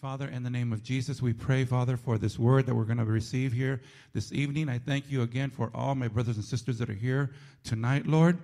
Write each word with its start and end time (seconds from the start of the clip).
Father, 0.00 0.28
in 0.28 0.42
the 0.42 0.48
name 0.48 0.72
of 0.72 0.82
Jesus, 0.82 1.20
we 1.20 1.34
pray, 1.34 1.66
Father, 1.66 1.94
for 1.94 2.16
this 2.16 2.38
word 2.38 2.64
that 2.64 2.74
we're 2.74 2.84
going 2.84 2.96
to 2.96 3.04
receive 3.04 3.52
here 3.52 3.82
this 4.14 4.32
evening. 4.32 4.70
I 4.70 4.78
thank 4.78 5.10
you 5.10 5.20
again 5.20 5.50
for 5.50 5.70
all 5.74 5.94
my 5.94 6.08
brothers 6.08 6.36
and 6.36 6.44
sisters 6.44 6.78
that 6.78 6.88
are 6.88 6.94
here 6.94 7.32
tonight, 7.64 8.06
Lord. 8.06 8.38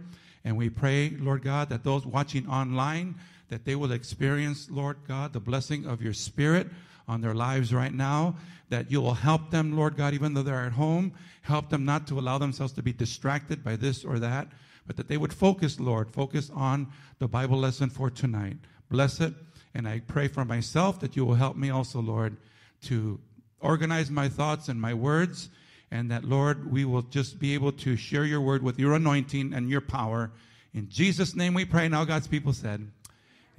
And 0.45 0.59
we 0.59 0.69
pray, 0.69 1.17
Lord 1.19 1.43
God, 1.43 1.71
that 1.71 1.83
those 1.83 2.05
watching 2.05 2.47
online, 2.47 3.15
that 3.49 3.65
they 3.65 3.75
will 3.75 3.93
experience, 3.93 4.69
Lord 4.71 4.99
God, 5.09 5.33
the 5.33 5.41
blessing 5.41 5.87
of 5.87 6.03
your 6.03 6.13
Spirit 6.13 6.67
on 7.09 7.23
their 7.23 7.35
lives 7.35 7.73
right 7.73 7.95
now, 7.95 8.37
that 8.69 8.91
you 8.91 9.01
will 9.01 9.15
help 9.15 9.51
them, 9.51 9.75
Lord 9.75 9.97
God, 9.97 10.13
even 10.13 10.35
though 10.35 10.43
they're 10.43 10.67
at 10.67 10.73
home, 10.73 11.15
help 11.41 11.71
them 11.71 11.87
not 11.87 12.07
to 12.09 12.19
allow 12.19 12.37
themselves 12.37 12.75
to 12.75 12.83
be 12.83 12.93
distracted 12.93 13.65
by 13.65 13.77
this 13.77 14.05
or 14.05 14.19
that, 14.19 14.49
but 14.87 14.99
that 14.99 15.09
they 15.09 15.17
would 15.17 15.33
focus, 15.33 15.81
Lord, 15.81 16.11
focus 16.11 16.51
on 16.55 16.89
the 17.19 17.29
Bible 17.29 17.59
lesson 17.59 17.89
for 17.89 18.11
tonight. 18.11 18.59
Bless 18.91 19.23
it. 19.23 19.33
And 19.77 19.87
I 19.87 20.01
pray 20.01 20.27
for 20.27 20.43
myself 20.43 21.01
that 21.01 21.17
you 21.17 21.27
will 21.27 21.35
help 21.35 21.55
me 21.55 21.69
also, 21.69 22.01
Lord, 22.01 22.39
to 22.85 23.21
organize 23.61 24.11
my 24.11 24.27
thoughts 24.27 24.71
and 24.71 24.81
my 24.81 24.95
words, 24.95 25.51
and 25.91 26.11
that, 26.11 26.25
Lord, 26.25 26.73
we 26.73 26.87
will 26.87 27.03
just 27.03 27.39
be 27.39 27.53
able 27.53 27.73
to 27.73 27.95
share 27.95 28.25
your 28.25 28.41
word 28.41 28.63
with 28.63 28.79
your 28.79 28.95
anointing 28.95 29.53
and 29.53 29.69
your 29.69 29.83
power. 29.83 30.31
In 30.73 30.89
Jesus' 30.89 31.37
name 31.37 31.53
we 31.53 31.67
pray. 31.67 31.89
Now, 31.89 32.07
God's 32.07 32.27
people 32.27 32.55
said, 32.55 32.91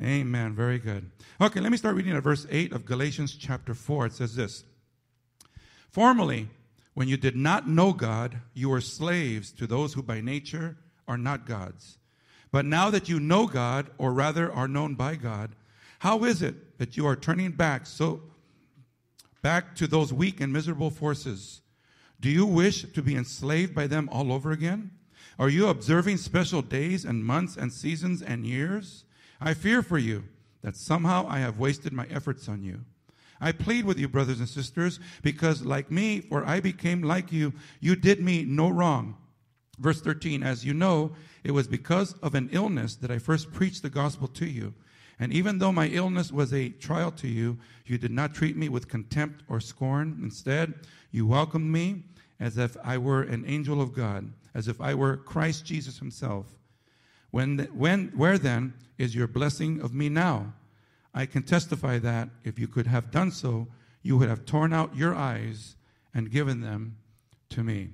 Amen. 0.02 0.56
Very 0.56 0.80
good. 0.80 1.12
Okay, 1.40 1.60
let 1.60 1.72
me 1.72 1.78
start 1.78 1.96
reading 1.96 2.16
at 2.16 2.24
verse 2.24 2.48
8 2.50 2.74
of 2.74 2.84
Galatians 2.84 3.36
chapter 3.36 3.76
4. 3.76 4.08
It 4.08 4.14
says 4.14 4.36
this 4.36 4.64
Formerly, 5.92 6.50
when 6.96 7.08
you 7.08 7.18
did 7.18 7.36
not 7.36 7.70
know 7.70 7.94
God, 7.94 8.40
you 8.56 8.70
were 8.70 8.82
slaves 8.82 9.52
to 9.52 9.68
those 9.68 9.94
who 9.94 10.02
by 10.02 10.22
nature 10.22 10.78
are 11.08 11.18
not 11.18 11.46
God's. 11.46 12.00
But 12.52 12.66
now 12.66 12.90
that 12.90 13.08
you 13.08 13.20
know 13.20 13.46
God, 13.46 13.92
or 14.00 14.12
rather 14.14 14.52
are 14.52 14.68
known 14.68 14.96
by 14.96 15.16
God, 15.16 15.52
how 16.08 16.24
is 16.24 16.42
it 16.42 16.78
that 16.78 16.96
you 16.96 17.06
are 17.06 17.18
turning 17.18 17.52
back 17.52 17.86
so 17.86 18.22
back 19.42 19.76
to 19.76 19.88
those 19.88 20.14
weak 20.14 20.40
and 20.40 20.54
miserable 20.54 20.90
forces? 20.90 21.60
Do 22.22 22.30
you 22.30 22.46
wish 22.46 22.84
to 22.94 23.02
be 23.02 23.14
enslaved 23.14 23.76
by 23.76 23.88
them 23.88 24.08
all 24.10 24.32
over 24.32 24.52
again? 24.52 24.92
Are 25.38 25.50
you 25.50 25.68
observing 25.68 26.16
special 26.16 26.62
days 26.62 27.04
and 27.04 27.26
months 27.26 27.58
and 27.58 27.74
seasons 27.74 28.22
and 28.22 28.46
years? 28.46 29.04
I 29.42 29.54
fear 29.54 29.84
for 29.84 29.98
you 29.98 30.24
that 30.62 30.78
somehow 30.78 31.26
I 31.28 31.40
have 31.40 31.60
wasted 31.60 31.92
my 31.92 32.06
efforts 32.10 32.48
on 32.48 32.64
you. 32.64 32.86
I 33.42 33.52
plead 33.52 33.84
with 33.84 34.00
you, 34.00 34.08
brothers 34.08 34.40
and 34.40 34.48
sisters, 34.48 35.02
because 35.22 35.66
like 35.66 35.92
me, 35.92 36.22
for 36.22 36.48
I 36.48 36.62
became 36.62 37.02
like 37.02 37.34
you, 37.34 37.52
you 37.82 37.98
did 37.98 38.22
me 38.22 38.46
no 38.46 38.70
wrong. 38.70 39.18
Verse 39.78 40.00
13, 40.00 40.42
as 40.42 40.64
you 40.64 40.74
know, 40.74 41.12
it 41.44 41.52
was 41.52 41.68
because 41.68 42.14
of 42.24 42.34
an 42.34 42.48
illness 42.54 42.96
that 42.96 43.12
I 43.12 43.20
first 43.20 43.52
preached 43.52 43.82
the 43.82 43.90
gospel 43.90 44.30
to 44.30 44.46
you. 44.46 44.74
And 45.20 45.34
even 45.34 45.58
though 45.58 45.72
my 45.72 45.88
illness 45.88 46.32
was 46.32 46.54
a 46.54 46.70
trial 46.70 47.12
to 47.12 47.28
you, 47.28 47.58
you 47.86 47.98
did 47.98 48.12
not 48.12 48.36
treat 48.36 48.56
me 48.56 48.70
with 48.70 48.88
contempt 48.88 49.44
or 49.48 49.60
scorn. 49.60 50.20
Instead, 50.22 50.76
you 51.12 51.26
welcomed 51.26 51.72
me 51.72 52.04
as 52.40 52.58
if 52.58 52.78
I 52.84 52.98
were 52.98 53.24
an 53.24 53.44
angel 53.48 53.82
of 53.82 53.94
God, 53.94 54.32
as 54.54 54.68
if 54.68 54.80
I 54.80 54.94
were 54.94 55.18
Christ 55.18 55.66
Jesus 55.66 55.98
himself. 55.98 56.46
When, 57.32 57.60
when, 57.74 58.12
where 58.16 58.38
then 58.38 58.74
is 58.98 59.16
your 59.16 59.28
blessing 59.28 59.82
of 59.82 59.94
me 59.94 60.10
now? 60.10 60.54
I 61.14 61.26
can 61.26 61.44
testify 61.44 61.98
that 62.00 62.30
if 62.44 62.60
you 62.60 62.68
could 62.68 62.86
have 62.88 63.10
done 63.10 63.32
so, 63.32 63.68
you 64.04 64.18
would 64.18 64.30
have 64.30 64.46
torn 64.46 64.72
out 64.72 64.96
your 64.96 65.16
eyes 65.16 65.76
and 66.14 66.32
given 66.32 66.62
them 66.62 66.98
to 67.50 67.64
me. 67.64 67.90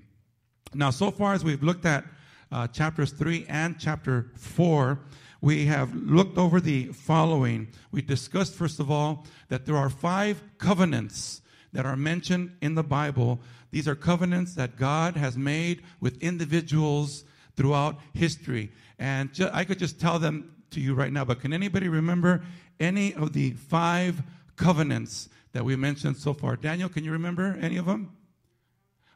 Now, 0.73 0.89
so 0.89 1.09
far 1.09 1.33
as 1.33 1.43
we've 1.43 1.63
looked 1.63 1.85
at 1.85 2.03
uh, 2.51 2.67
chapters 2.67 3.11
3 3.11 3.45
and 3.47 3.79
chapter 3.79 4.31
4, 4.35 4.99
we 5.43 5.65
have 5.65 5.93
looked 5.93 6.37
over 6.37 6.61
the 6.61 6.85
following. 6.93 7.67
We 7.91 8.01
discussed, 8.01 8.55
first 8.55 8.79
of 8.79 8.89
all, 8.89 9.27
that 9.49 9.65
there 9.65 9.75
are 9.75 9.89
five 9.89 10.41
covenants 10.57 11.41
that 11.73 11.85
are 11.85 11.97
mentioned 11.97 12.55
in 12.61 12.75
the 12.75 12.83
Bible. 12.83 13.41
These 13.69 13.85
are 13.85 13.93
covenants 13.93 14.55
that 14.55 14.77
God 14.77 15.17
has 15.17 15.37
made 15.37 15.83
with 15.99 16.23
individuals 16.23 17.25
throughout 17.57 17.99
history. 18.13 18.71
And 18.97 19.33
ju- 19.33 19.49
I 19.51 19.65
could 19.65 19.79
just 19.79 19.99
tell 19.99 20.17
them 20.17 20.55
to 20.71 20.79
you 20.79 20.93
right 20.93 21.11
now, 21.11 21.25
but 21.25 21.41
can 21.41 21.51
anybody 21.51 21.89
remember 21.89 22.45
any 22.79 23.13
of 23.13 23.33
the 23.33 23.51
five 23.51 24.23
covenants 24.55 25.27
that 25.51 25.65
we 25.65 25.75
mentioned 25.75 26.15
so 26.15 26.33
far? 26.33 26.55
Daniel, 26.55 26.87
can 26.87 27.03
you 27.03 27.11
remember 27.11 27.57
any 27.59 27.75
of 27.75 27.85
them? 27.85 28.15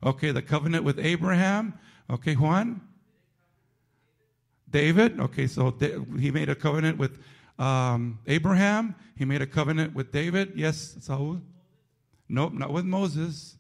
Okay, 0.04 0.32
the 0.32 0.42
covenant 0.42 0.84
with 0.84 1.00
Abraham. 1.00 1.80
Okay, 2.10 2.34
Juan? 2.34 2.82
David. 4.70 5.20
Okay, 5.20 5.48
so 5.48 5.76
he 6.20 6.32
made 6.32 6.50
a 6.50 6.56
covenant 6.56 6.98
with 6.98 7.20
um, 7.60 8.20
Abraham. 8.28 8.96
He 9.16 9.26
made 9.26 9.42
a 9.42 9.48
covenant 9.48 9.96
with 9.96 10.12
David. 10.12 10.54
Yes, 10.56 10.98
Saul? 11.02 11.42
Nope, 12.30 12.54
not 12.54 12.72
with 12.72 12.86
Moses. 12.86 13.56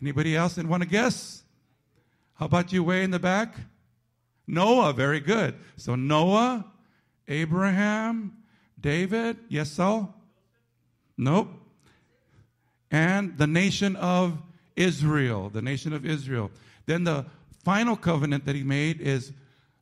Anybody 0.00 0.36
else 0.36 0.54
that 0.56 0.66
want 0.66 0.82
to 0.82 0.88
guess? 0.88 1.42
How 2.34 2.46
about 2.46 2.72
you 2.72 2.84
way 2.84 3.04
in 3.04 3.10
the 3.10 3.18
back? 3.18 3.54
Noah, 4.46 4.92
very 4.92 5.20
good. 5.20 5.54
So 5.76 5.94
Noah, 5.94 6.66
Abraham, 7.28 8.36
David, 8.78 9.38
yes, 9.48 9.70
Saul? 9.70 10.14
Nope. 11.16 11.48
And 12.90 13.38
the 13.38 13.46
nation 13.46 13.96
of 13.96 14.38
Israel, 14.76 15.48
the 15.48 15.62
nation 15.62 15.92
of 15.92 16.04
Israel. 16.04 16.50
Then 16.86 17.04
the 17.04 17.26
final 17.64 17.96
covenant 17.96 18.44
that 18.44 18.54
he 18.54 18.62
made 18.62 19.00
is 19.00 19.32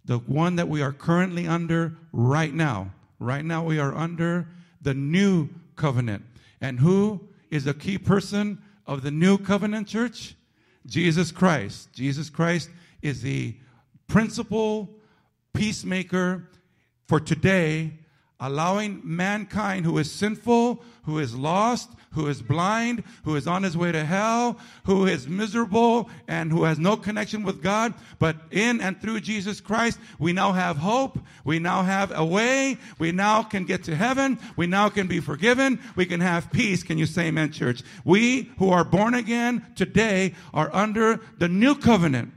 the 0.04 0.19
one 0.19 0.56
that 0.56 0.69
we 0.69 0.82
are 0.82 0.93
currently 0.93 1.47
under 1.47 1.97
right 2.12 2.53
now. 2.53 2.93
Right 3.19 3.44
now, 3.44 3.65
we 3.65 3.78
are 3.78 3.94
under 3.94 4.48
the 4.81 4.94
new 4.94 5.48
covenant. 5.76 6.25
And 6.60 6.81
who 6.81 7.28
is 7.50 7.65
the 7.65 7.75
key 7.75 7.98
person 7.98 8.62
of 8.87 9.03
the 9.03 9.10
new 9.10 9.38
covenant 9.38 9.88
church? 9.88 10.34
Jesus 10.87 11.31
Christ. 11.31 11.93
Jesus 11.93 12.31
Christ 12.31 12.70
is 13.00 13.22
the 13.22 13.56
principal 14.09 14.91
peacemaker 15.53 16.49
for 17.06 17.20
today 17.20 17.93
allowing 18.42 19.00
mankind 19.04 19.86
who 19.86 19.97
is 19.98 20.10
sinful, 20.10 20.82
who 21.04 21.20
is 21.20 21.34
lost, 21.34 21.88
who 22.10 22.26
is 22.26 22.42
blind, 22.42 23.04
who 23.25 23.36
is 23.36 23.47
on 23.47 23.62
his 23.62 23.76
way 23.76 23.92
to 23.92 24.04
hell, 24.04 24.58
who 24.84 25.06
is 25.06 25.28
miserable, 25.28 26.10
and 26.26 26.50
who 26.50 26.64
has 26.64 26.76
no 26.76 26.97
connection 26.97 27.44
with 27.44 27.62
God. 27.62 27.94
But 28.19 28.36
in 28.50 28.81
and 28.81 29.00
through 29.00 29.20
Jesus 29.20 29.60
Christ, 29.60 30.00
we 30.19 30.32
now 30.32 30.52
have 30.52 30.76
hope. 30.76 31.20
We 31.44 31.60
now 31.60 31.84
have 31.84 32.12
a 32.14 32.25
way. 32.25 32.78
We 32.98 33.12
now 33.12 33.44
can 33.44 33.64
get 33.64 33.84
to 33.84 33.94
heaven. 33.94 34.41
We 34.56 34.66
now 34.66 34.88
can 34.88 35.06
be 35.06 35.20
forgiven. 35.20 35.81
We 35.94 36.04
can 36.04 36.20
have 36.20 36.50
peace. 36.50 36.82
Can 36.82 36.98
you 36.98 37.06
say 37.06 37.28
amen, 37.28 37.52
church? 37.52 37.82
We 38.04 38.50
who 38.58 38.70
are 38.70 38.84
born 38.84 39.14
again 39.14 39.64
today 39.76 40.34
are 40.52 40.75
under 40.75 41.20
the 41.38 41.48
new 41.48 41.76
covenant, 41.76 42.32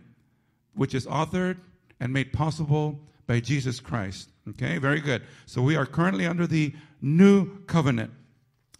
which 0.76 0.94
is 0.94 1.08
authored 1.08 1.58
and 2.00 2.14
made 2.14 2.32
possible 2.32 3.00
by 3.28 3.40
Jesus 3.40 3.80
Christ. 3.80 4.30
Okay, 4.50 4.78
very 4.78 5.00
good. 5.00 5.24
So 5.46 5.62
we 5.62 5.76
are 5.76 5.86
currently 5.86 6.26
under 6.26 6.46
the 6.46 6.74
new 7.02 7.60
covenant. 7.66 8.12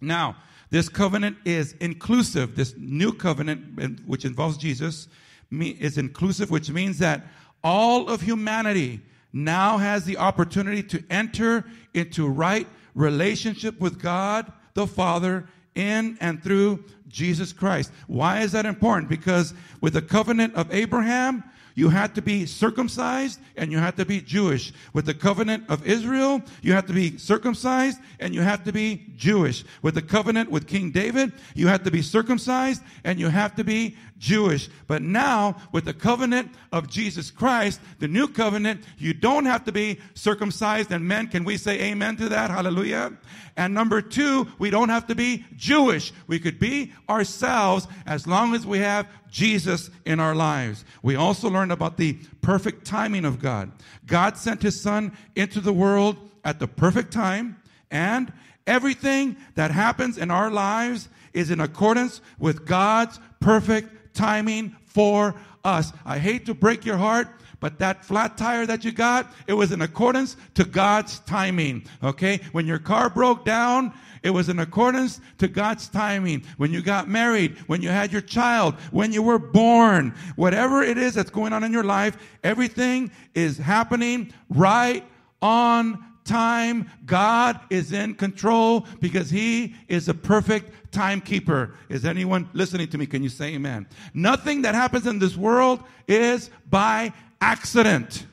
Now, 0.00 0.36
this 0.70 0.88
covenant 0.88 1.38
is 1.44 1.72
inclusive. 1.80 2.56
This 2.56 2.74
new 2.76 3.12
covenant, 3.12 4.06
which 4.06 4.24
involves 4.24 4.56
Jesus, 4.56 5.08
is 5.50 5.98
inclusive, 5.98 6.50
which 6.50 6.70
means 6.70 6.98
that 6.98 7.26
all 7.64 8.08
of 8.08 8.20
humanity 8.20 9.00
now 9.32 9.78
has 9.78 10.04
the 10.04 10.18
opportunity 10.18 10.82
to 10.82 11.02
enter 11.10 11.64
into 11.94 12.28
right 12.28 12.66
relationship 12.94 13.80
with 13.80 14.00
God 14.00 14.52
the 14.74 14.86
Father 14.86 15.48
in 15.74 16.16
and 16.20 16.42
through 16.42 16.84
Jesus 17.08 17.52
Christ. 17.52 17.92
Why 18.06 18.40
is 18.40 18.52
that 18.52 18.66
important? 18.66 19.08
Because 19.08 19.54
with 19.80 19.92
the 19.92 20.02
covenant 20.02 20.54
of 20.54 20.72
Abraham, 20.72 21.44
you 21.76 21.90
had 21.90 22.14
to 22.14 22.22
be 22.22 22.46
circumcised 22.46 23.38
and 23.54 23.70
you 23.70 23.78
had 23.78 23.96
to 23.98 24.06
be 24.06 24.20
Jewish. 24.20 24.72
With 24.94 25.04
the 25.04 25.14
covenant 25.14 25.64
of 25.68 25.86
Israel, 25.86 26.40
you 26.62 26.72
had 26.72 26.86
to 26.88 26.94
be 26.94 27.18
circumcised 27.18 28.00
and 28.18 28.34
you 28.34 28.40
have 28.40 28.64
to 28.64 28.72
be 28.72 29.04
Jewish. 29.14 29.62
With 29.82 29.94
the 29.94 30.02
covenant 30.02 30.50
with 30.50 30.66
King 30.66 30.90
David, 30.90 31.32
you 31.54 31.68
had 31.68 31.84
to 31.84 31.90
be 31.90 32.00
circumcised 32.00 32.82
and 33.04 33.20
you 33.20 33.28
have 33.28 33.54
to 33.56 33.62
be 33.62 33.94
Jewish. 34.18 34.70
But 34.86 35.02
now, 35.02 35.56
with 35.70 35.84
the 35.84 35.92
covenant 35.92 36.50
of 36.72 36.88
Jesus 36.88 37.30
Christ, 37.30 37.80
the 37.98 38.08
new 38.08 38.26
covenant, 38.26 38.82
you 38.96 39.12
don't 39.12 39.44
have 39.44 39.64
to 39.64 39.72
be 39.72 40.00
circumcised. 40.14 40.90
And 40.92 41.06
men, 41.06 41.26
can 41.26 41.44
we 41.44 41.58
say 41.58 41.78
amen 41.90 42.16
to 42.16 42.30
that? 42.30 42.50
Hallelujah. 42.50 43.12
And 43.58 43.74
number 43.74 44.00
two, 44.00 44.48
we 44.58 44.70
don't 44.70 44.88
have 44.88 45.06
to 45.08 45.14
be 45.14 45.44
Jewish. 45.56 46.12
We 46.26 46.38
could 46.38 46.58
be 46.58 46.92
ourselves 47.08 47.86
as 48.06 48.26
long 48.26 48.54
as 48.54 48.66
we 48.66 48.78
have 48.78 49.06
Jesus 49.30 49.90
in 50.04 50.20
our 50.20 50.34
lives. 50.34 50.84
We 51.02 51.16
also 51.16 51.48
learned 51.48 51.72
about 51.72 51.96
the 51.96 52.14
perfect 52.42 52.84
timing 52.84 53.24
of 53.24 53.40
God. 53.40 53.72
God 54.06 54.36
sent 54.36 54.62
his 54.62 54.80
son 54.80 55.16
into 55.34 55.60
the 55.60 55.72
world 55.72 56.16
at 56.44 56.58
the 56.58 56.68
perfect 56.68 57.12
time 57.12 57.60
and 57.90 58.32
everything 58.66 59.36
that 59.54 59.70
happens 59.70 60.18
in 60.18 60.30
our 60.30 60.50
lives 60.50 61.08
is 61.32 61.50
in 61.50 61.60
accordance 61.60 62.20
with 62.38 62.66
God's 62.66 63.20
perfect 63.40 64.14
timing 64.14 64.74
for 64.96 65.34
us. 65.62 65.92
I 66.06 66.18
hate 66.18 66.46
to 66.46 66.54
break 66.54 66.86
your 66.86 66.96
heart, 66.96 67.28
but 67.60 67.78
that 67.80 68.02
flat 68.02 68.38
tire 68.38 68.64
that 68.64 68.82
you 68.82 68.92
got, 68.92 69.30
it 69.46 69.52
was 69.52 69.70
in 69.70 69.82
accordance 69.82 70.38
to 70.54 70.64
God's 70.64 71.18
timing. 71.18 71.84
Okay? 72.02 72.40
When 72.52 72.66
your 72.66 72.78
car 72.78 73.10
broke 73.10 73.44
down, 73.44 73.92
it 74.22 74.30
was 74.30 74.48
in 74.48 74.58
accordance 74.58 75.20
to 75.36 75.48
God's 75.48 75.90
timing. 75.90 76.44
When 76.56 76.72
you 76.72 76.80
got 76.80 77.10
married, 77.10 77.58
when 77.66 77.82
you 77.82 77.90
had 77.90 78.10
your 78.10 78.22
child, 78.22 78.76
when 78.90 79.12
you 79.12 79.22
were 79.22 79.38
born, 79.38 80.14
whatever 80.34 80.82
it 80.82 80.96
is 80.96 81.12
that's 81.12 81.28
going 81.28 81.52
on 81.52 81.62
in 81.62 81.74
your 81.74 81.84
life, 81.84 82.16
everything 82.42 83.10
is 83.34 83.58
happening 83.58 84.32
right 84.48 85.04
on 85.42 86.02
time. 86.26 86.90
God 87.06 87.60
is 87.70 87.92
in 87.92 88.14
control 88.14 88.86
because 89.00 89.30
He 89.30 89.74
is 89.88 90.08
a 90.08 90.14
perfect 90.14 90.92
timekeeper. 90.92 91.74
Is 91.88 92.04
anyone 92.04 92.48
listening 92.52 92.88
to 92.88 92.98
me? 92.98 93.06
Can 93.06 93.22
you 93.22 93.28
say 93.28 93.54
amen? 93.54 93.86
Nothing 94.12 94.62
that 94.62 94.74
happens 94.74 95.06
in 95.06 95.18
this 95.18 95.36
world 95.36 95.82
is 96.08 96.50
by 96.68 97.12
accident. 97.40 98.26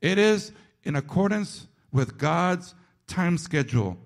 It 0.00 0.18
is 0.18 0.52
in 0.84 0.96
accordance 0.96 1.66
with 1.92 2.18
God's 2.18 2.74
time 3.06 3.38
schedule. 3.38 3.98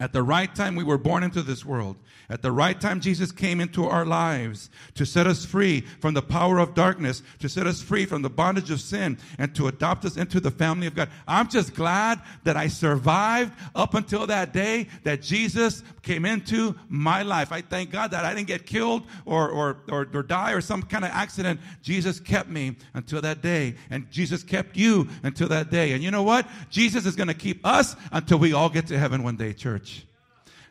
At 0.00 0.12
the 0.12 0.22
right 0.22 0.52
time, 0.52 0.74
we 0.74 0.84
were 0.84 0.98
born 0.98 1.22
into 1.22 1.42
this 1.42 1.64
world. 1.64 1.96
At 2.30 2.42
the 2.42 2.52
right 2.52 2.80
time, 2.80 3.00
Jesus 3.00 3.32
came 3.32 3.60
into 3.60 3.84
our 3.84 4.04
lives 4.04 4.70
to 4.94 5.04
set 5.04 5.26
us 5.26 5.44
free 5.44 5.82
from 6.00 6.14
the 6.14 6.22
power 6.22 6.58
of 6.58 6.74
darkness, 6.74 7.22
to 7.40 7.48
set 7.48 7.66
us 7.66 7.82
free 7.82 8.06
from 8.06 8.22
the 8.22 8.30
bondage 8.30 8.70
of 8.70 8.80
sin, 8.80 9.18
and 9.38 9.54
to 9.54 9.68
adopt 9.68 10.04
us 10.04 10.16
into 10.16 10.40
the 10.40 10.50
family 10.50 10.86
of 10.86 10.94
God. 10.94 11.10
I'm 11.26 11.48
just 11.48 11.74
glad 11.74 12.20
that 12.44 12.56
I 12.56 12.68
survived 12.68 13.52
up 13.74 13.94
until 13.94 14.26
that 14.28 14.52
day 14.52 14.88
that 15.04 15.22
Jesus 15.22 15.82
came 16.02 16.24
into 16.24 16.74
my 16.88 17.22
life. 17.22 17.52
I 17.52 17.60
thank 17.60 17.90
God 17.90 18.12
that 18.12 18.24
I 18.24 18.34
didn't 18.34 18.48
get 18.48 18.66
killed 18.66 19.02
or, 19.24 19.48
or, 19.48 19.78
or, 19.88 20.08
or 20.12 20.22
die 20.22 20.52
or 20.52 20.60
some 20.60 20.82
kind 20.82 21.04
of 21.04 21.10
accident. 21.10 21.60
Jesus 21.82 22.20
kept 22.20 22.48
me 22.48 22.76
until 22.94 23.20
that 23.22 23.42
day, 23.42 23.74
and 23.90 24.10
Jesus 24.10 24.42
kept 24.42 24.76
you 24.76 25.08
until 25.22 25.48
that 25.48 25.70
day. 25.70 25.92
And 25.92 26.02
you 26.02 26.10
know 26.10 26.22
what? 26.22 26.48
Jesus 26.70 27.06
is 27.06 27.16
going 27.16 27.28
to 27.28 27.34
keep 27.34 27.66
us 27.66 27.96
until 28.10 28.38
we 28.38 28.52
all 28.52 28.68
get 28.68 28.86
to 28.88 28.98
heaven 28.98 29.22
one 29.22 29.36
day, 29.36 29.52
church. 29.52 30.04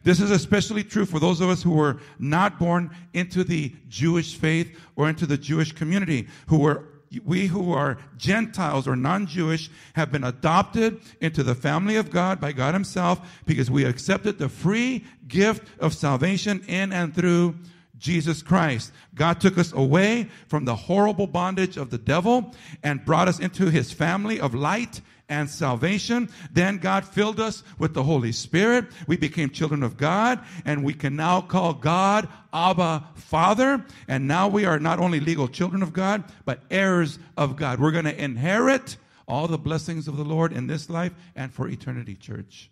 This 0.03 0.19
is 0.19 0.31
especially 0.31 0.83
true 0.83 1.05
for 1.05 1.19
those 1.19 1.41
of 1.41 1.49
us 1.49 1.61
who 1.61 1.71
were 1.71 1.99
not 2.17 2.57
born 2.57 2.95
into 3.13 3.43
the 3.43 3.73
Jewish 3.87 4.35
faith 4.35 4.79
or 4.95 5.09
into 5.09 5.25
the 5.25 5.37
Jewish 5.37 5.71
community, 5.73 6.27
who 6.47 6.59
were 6.59 6.85
we 7.25 7.47
who 7.47 7.73
are 7.73 7.97
Gentiles 8.17 8.87
or 8.87 8.95
non-Jewish 8.95 9.69
have 9.93 10.11
been 10.13 10.23
adopted 10.23 11.01
into 11.19 11.43
the 11.43 11.55
family 11.55 11.97
of 11.97 12.09
God 12.09 12.39
by 12.39 12.53
God 12.53 12.73
himself 12.73 13.41
because 13.45 13.69
we 13.69 13.83
accepted 13.83 14.37
the 14.37 14.47
free 14.47 15.03
gift 15.27 15.67
of 15.79 15.93
salvation 15.93 16.63
in 16.69 16.93
and 16.93 17.13
through 17.13 17.55
Jesus 18.01 18.41
Christ. 18.41 18.91
God 19.15 19.39
took 19.39 19.57
us 19.57 19.71
away 19.71 20.29
from 20.47 20.65
the 20.65 20.75
horrible 20.75 21.27
bondage 21.27 21.77
of 21.77 21.91
the 21.91 21.97
devil 21.97 22.53
and 22.83 23.05
brought 23.05 23.29
us 23.29 23.39
into 23.39 23.69
his 23.69 23.93
family 23.93 24.39
of 24.39 24.53
light 24.53 24.99
and 25.29 25.49
salvation. 25.49 26.29
Then 26.51 26.77
God 26.77 27.05
filled 27.05 27.39
us 27.39 27.63
with 27.79 27.93
the 27.93 28.03
Holy 28.03 28.33
Spirit. 28.33 28.87
We 29.07 29.15
became 29.15 29.51
children 29.51 29.83
of 29.83 29.95
God 29.95 30.43
and 30.65 30.83
we 30.83 30.93
can 30.93 31.15
now 31.15 31.41
call 31.41 31.73
God 31.73 32.27
Abba 32.51 33.05
Father. 33.15 33.85
And 34.07 34.27
now 34.27 34.49
we 34.49 34.65
are 34.65 34.79
not 34.79 34.99
only 34.99 35.19
legal 35.19 35.47
children 35.47 35.83
of 35.83 35.93
God, 35.93 36.23
but 36.43 36.63
heirs 36.69 37.19
of 37.37 37.55
God. 37.55 37.79
We're 37.79 37.91
going 37.91 38.05
to 38.05 38.21
inherit 38.21 38.97
all 39.27 39.47
the 39.47 39.57
blessings 39.57 40.07
of 40.09 40.17
the 40.17 40.25
Lord 40.25 40.51
in 40.51 40.67
this 40.67 40.89
life 40.89 41.13
and 41.35 41.53
for 41.53 41.69
eternity, 41.69 42.15
church. 42.15 42.69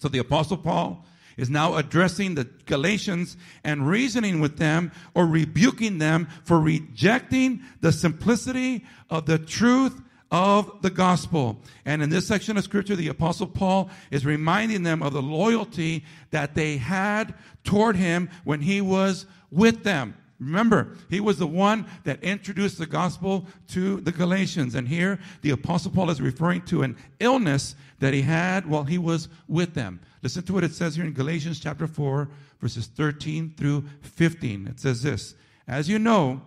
So 0.00 0.08
the 0.08 0.18
apostle 0.18 0.58
Paul 0.58 1.06
is 1.38 1.48
now 1.48 1.76
addressing 1.76 2.34
the 2.34 2.44
Galatians 2.66 3.38
and 3.64 3.88
reasoning 3.88 4.40
with 4.40 4.58
them 4.58 4.92
or 5.14 5.26
rebuking 5.26 5.96
them 5.96 6.28
for 6.44 6.60
rejecting 6.60 7.62
the 7.80 7.92
simplicity 7.92 8.84
of 9.08 9.24
the 9.24 9.38
truth 9.38 9.98
of 10.30 10.82
the 10.82 10.90
gospel. 10.90 11.62
And 11.86 12.02
in 12.02 12.10
this 12.10 12.26
section 12.26 12.58
of 12.58 12.64
scripture, 12.64 12.96
the 12.96 13.08
apostle 13.08 13.46
Paul 13.46 13.88
is 14.10 14.26
reminding 14.26 14.82
them 14.82 15.02
of 15.02 15.14
the 15.14 15.22
loyalty 15.22 16.04
that 16.32 16.54
they 16.54 16.76
had 16.76 17.34
toward 17.64 17.96
him 17.96 18.28
when 18.44 18.60
he 18.60 18.80
was 18.80 19.24
with 19.50 19.84
them. 19.84 20.14
Remember, 20.40 20.96
he 21.10 21.18
was 21.18 21.38
the 21.38 21.48
one 21.48 21.86
that 22.04 22.22
introduced 22.22 22.78
the 22.78 22.86
gospel 22.86 23.46
to 23.68 24.00
the 24.00 24.12
Galatians. 24.12 24.76
And 24.76 24.86
here, 24.86 25.18
the 25.42 25.50
apostle 25.50 25.90
Paul 25.90 26.10
is 26.10 26.20
referring 26.20 26.62
to 26.66 26.82
an 26.82 26.96
illness 27.18 27.74
that 27.98 28.14
he 28.14 28.22
had 28.22 28.66
while 28.66 28.84
he 28.84 28.98
was 28.98 29.28
with 29.46 29.74
them. 29.74 30.00
Listen 30.22 30.42
to 30.44 30.52
what 30.52 30.64
it 30.64 30.72
says 30.72 30.96
here 30.96 31.04
in 31.04 31.12
Galatians 31.12 31.60
chapter 31.60 31.86
4, 31.86 32.28
verses 32.60 32.86
13 32.86 33.54
through 33.56 33.84
15. 34.02 34.66
It 34.68 34.80
says 34.80 35.02
this, 35.02 35.34
As 35.66 35.88
you 35.88 35.98
know, 35.98 36.42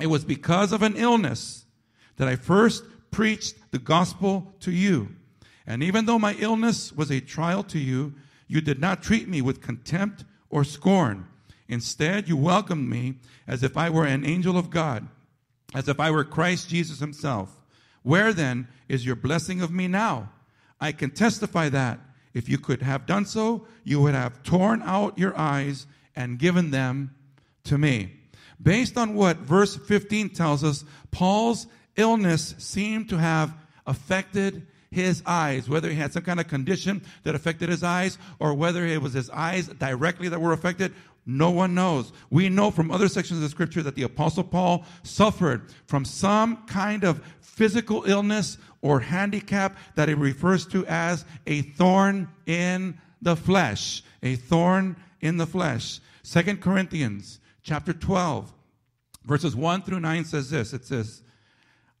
it 0.00 0.06
was 0.06 0.24
because 0.24 0.72
of 0.72 0.82
an 0.82 0.96
illness 0.96 1.64
that 2.16 2.28
I 2.28 2.36
first 2.36 2.84
preached 3.10 3.56
the 3.70 3.78
gospel 3.78 4.54
to 4.60 4.70
you. 4.70 5.08
And 5.66 5.82
even 5.82 6.06
though 6.06 6.18
my 6.18 6.34
illness 6.38 6.92
was 6.92 7.10
a 7.10 7.20
trial 7.20 7.62
to 7.64 7.78
you, 7.78 8.14
you 8.46 8.60
did 8.60 8.80
not 8.80 9.02
treat 9.02 9.28
me 9.28 9.42
with 9.42 9.60
contempt 9.60 10.24
or 10.48 10.64
scorn. 10.64 11.26
Instead, 11.68 12.28
you 12.28 12.36
welcomed 12.36 12.88
me 12.88 13.16
as 13.46 13.62
if 13.62 13.76
I 13.76 13.90
were 13.90 14.06
an 14.06 14.24
angel 14.24 14.56
of 14.56 14.70
God, 14.70 15.06
as 15.74 15.86
if 15.86 16.00
I 16.00 16.10
were 16.10 16.24
Christ 16.24 16.70
Jesus 16.70 17.00
himself. 17.00 17.62
Where 18.02 18.32
then 18.32 18.68
is 18.88 19.04
your 19.04 19.16
blessing 19.16 19.60
of 19.60 19.70
me 19.70 19.86
now? 19.86 20.30
I 20.80 20.92
can 20.92 21.10
testify 21.10 21.68
that 21.70 22.00
if 22.34 22.48
you 22.48 22.58
could 22.58 22.82
have 22.82 23.06
done 23.06 23.26
so, 23.26 23.66
you 23.84 24.00
would 24.00 24.14
have 24.14 24.42
torn 24.42 24.82
out 24.82 25.18
your 25.18 25.36
eyes 25.36 25.86
and 26.14 26.38
given 26.38 26.70
them 26.70 27.14
to 27.64 27.78
me. 27.78 28.14
Based 28.60 28.96
on 28.96 29.14
what 29.14 29.38
verse 29.38 29.76
15 29.76 30.30
tells 30.30 30.64
us, 30.64 30.84
Paul's 31.10 31.66
illness 31.96 32.54
seemed 32.58 33.08
to 33.08 33.18
have 33.18 33.54
affected 33.86 34.66
his 34.90 35.22
eyes, 35.26 35.68
whether 35.68 35.90
he 35.90 35.96
had 35.96 36.12
some 36.12 36.22
kind 36.22 36.40
of 36.40 36.48
condition 36.48 37.02
that 37.22 37.34
affected 37.34 37.68
his 37.68 37.82
eyes 37.82 38.18
or 38.38 38.54
whether 38.54 38.86
it 38.86 39.02
was 39.02 39.12
his 39.12 39.30
eyes 39.30 39.68
directly 39.68 40.28
that 40.28 40.40
were 40.40 40.52
affected, 40.52 40.94
no 41.26 41.50
one 41.50 41.74
knows. 41.74 42.10
We 42.30 42.48
know 42.48 42.70
from 42.70 42.90
other 42.90 43.06
sections 43.06 43.42
of 43.42 43.50
scripture 43.50 43.82
that 43.82 43.96
the 43.96 44.04
apostle 44.04 44.44
Paul 44.44 44.84
suffered 45.02 45.70
from 45.86 46.06
some 46.06 46.64
kind 46.66 47.04
of 47.04 47.22
physical 47.40 48.04
illness 48.04 48.56
or 48.82 49.00
handicap 49.00 49.76
that 49.94 50.08
he 50.08 50.14
refers 50.14 50.66
to 50.66 50.86
as 50.86 51.24
a 51.46 51.62
thorn 51.62 52.28
in 52.46 52.98
the 53.20 53.36
flesh. 53.36 54.02
A 54.22 54.36
thorn 54.36 54.96
in 55.20 55.36
the 55.36 55.46
flesh. 55.46 56.00
Second 56.22 56.60
Corinthians 56.60 57.40
chapter 57.62 57.92
12 57.92 58.52
verses 59.28 59.54
1 59.54 59.82
through 59.82 60.00
9 60.00 60.24
says 60.24 60.50
this. 60.50 60.72
It 60.72 60.86
says, 60.86 61.22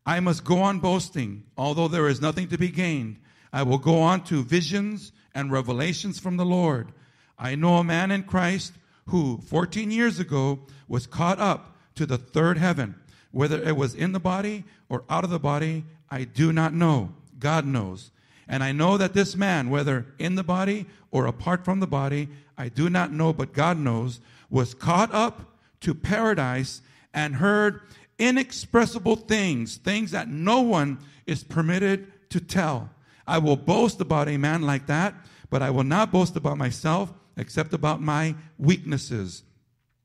I 0.06 0.18
must 0.20 0.44
go 0.44 0.60
on 0.62 0.80
boasting, 0.80 1.44
although 1.56 1.86
there 1.86 2.08
is 2.08 2.22
nothing 2.22 2.48
to 2.48 2.58
be 2.58 2.70
gained. 2.70 3.18
I 3.52 3.62
will 3.62 3.78
go 3.78 4.00
on 4.00 4.24
to 4.24 4.42
visions 4.42 5.12
and 5.34 5.52
revelations 5.52 6.18
from 6.18 6.38
the 6.38 6.46
Lord. 6.46 6.92
I 7.38 7.54
know 7.54 7.76
a 7.76 7.84
man 7.84 8.10
in 8.10 8.24
Christ 8.24 8.72
who 9.08 9.38
14 9.46 9.90
years 9.90 10.18
ago 10.18 10.60
was 10.88 11.06
caught 11.06 11.38
up 11.38 11.76
to 11.94 12.06
the 12.06 12.18
third 12.18 12.58
heaven. 12.58 12.94
Whether 13.30 13.62
it 13.62 13.76
was 13.76 13.94
in 13.94 14.12
the 14.12 14.20
body 14.20 14.64
or 14.88 15.04
out 15.10 15.24
of 15.24 15.30
the 15.30 15.38
body, 15.38 15.84
I 16.10 16.24
do 16.24 16.52
not 16.52 16.72
know. 16.72 17.12
God 17.38 17.66
knows. 17.66 18.10
And 18.48 18.64
I 18.64 18.72
know 18.72 18.96
that 18.96 19.12
this 19.12 19.36
man, 19.36 19.68
whether 19.68 20.06
in 20.18 20.34
the 20.34 20.42
body 20.42 20.86
or 21.10 21.26
apart 21.26 21.64
from 21.64 21.80
the 21.80 21.86
body, 21.86 22.28
I 22.56 22.68
do 22.68 22.88
not 22.88 23.12
know, 23.12 23.32
but 23.32 23.52
God 23.52 23.78
knows, 23.78 24.20
was 24.50 24.74
caught 24.74 25.12
up 25.12 25.56
to 25.80 25.94
paradise 25.94 26.80
and 27.12 27.36
heard 27.36 27.82
inexpressible 28.18 29.16
things, 29.16 29.76
things 29.76 30.10
that 30.10 30.28
no 30.28 30.60
one 30.60 30.98
is 31.26 31.44
permitted 31.44 32.10
to 32.30 32.40
tell. 32.40 32.90
I 33.26 33.38
will 33.38 33.56
boast 33.56 34.00
about 34.00 34.28
a 34.28 34.38
man 34.38 34.62
like 34.62 34.86
that, 34.86 35.14
but 35.50 35.62
I 35.62 35.70
will 35.70 35.84
not 35.84 36.10
boast 36.10 36.36
about 36.36 36.56
myself 36.56 37.12
except 37.36 37.72
about 37.74 38.00
my 38.00 38.34
weaknesses. 38.58 39.44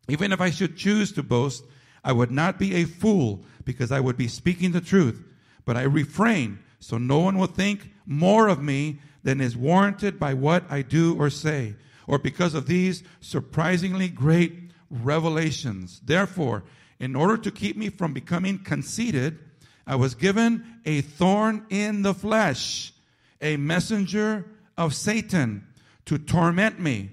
Even 0.10 0.32
if 0.32 0.42
I 0.42 0.50
should 0.50 0.76
choose 0.76 1.12
to 1.14 1.24
boast, 1.24 1.64
I 2.04 2.12
would 2.12 2.32
not 2.32 2.60
be 2.60 2.76
a 2.76 2.86
fool 2.86 3.44
because 3.66 3.92
I 3.92 4.00
would 4.00 4.18
be 4.18 4.28
speaking 4.28 4.72
the 4.72 4.82
truth. 4.82 5.24
But 5.66 5.78
I 5.78 5.84
refrain 5.84 6.60
so 6.84 6.98
no 6.98 7.20
one 7.20 7.38
will 7.38 7.48
think 7.48 7.92
more 8.06 8.50
of 8.50 8.62
me 8.62 9.00
than 9.24 9.40
is 9.40 9.56
warranted 9.56 10.20
by 10.20 10.34
what 10.34 10.70
I 10.70 10.82
do 10.82 11.18
or 11.18 11.30
say, 11.30 11.76
or 12.08 12.20
because 12.20 12.54
of 12.54 12.68
these 12.68 13.04
surprisingly 13.22 14.10
great 14.10 14.72
revelations. 14.90 16.02
Therefore, 16.04 16.64
in 17.00 17.16
order 17.16 17.38
to 17.38 17.52
keep 17.52 17.78
me 17.78 17.88
from 17.88 18.12
becoming 18.12 18.60
conceited, 18.60 19.40
I 19.88 19.96
was 19.96 20.14
given 20.14 20.80
a 20.84 21.00
thorn 21.00 21.66
in 21.70 22.02
the 22.02 22.14
flesh, 22.14 22.94
a 23.42 23.56
messenger 23.56 24.46
of 24.78 24.94
Satan 24.94 25.66
to 26.06 26.18
torment 26.18 26.82
me. 26.82 27.12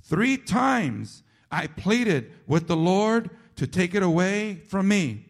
Three 0.00 0.36
times 0.36 1.24
I 1.50 1.66
pleaded 1.66 2.32
with 2.46 2.68
the 2.68 2.76
Lord 2.76 3.30
to 3.58 3.66
take 3.66 3.94
it 3.94 4.02
away 4.02 4.54
from 4.68 4.88
me. 4.88 5.26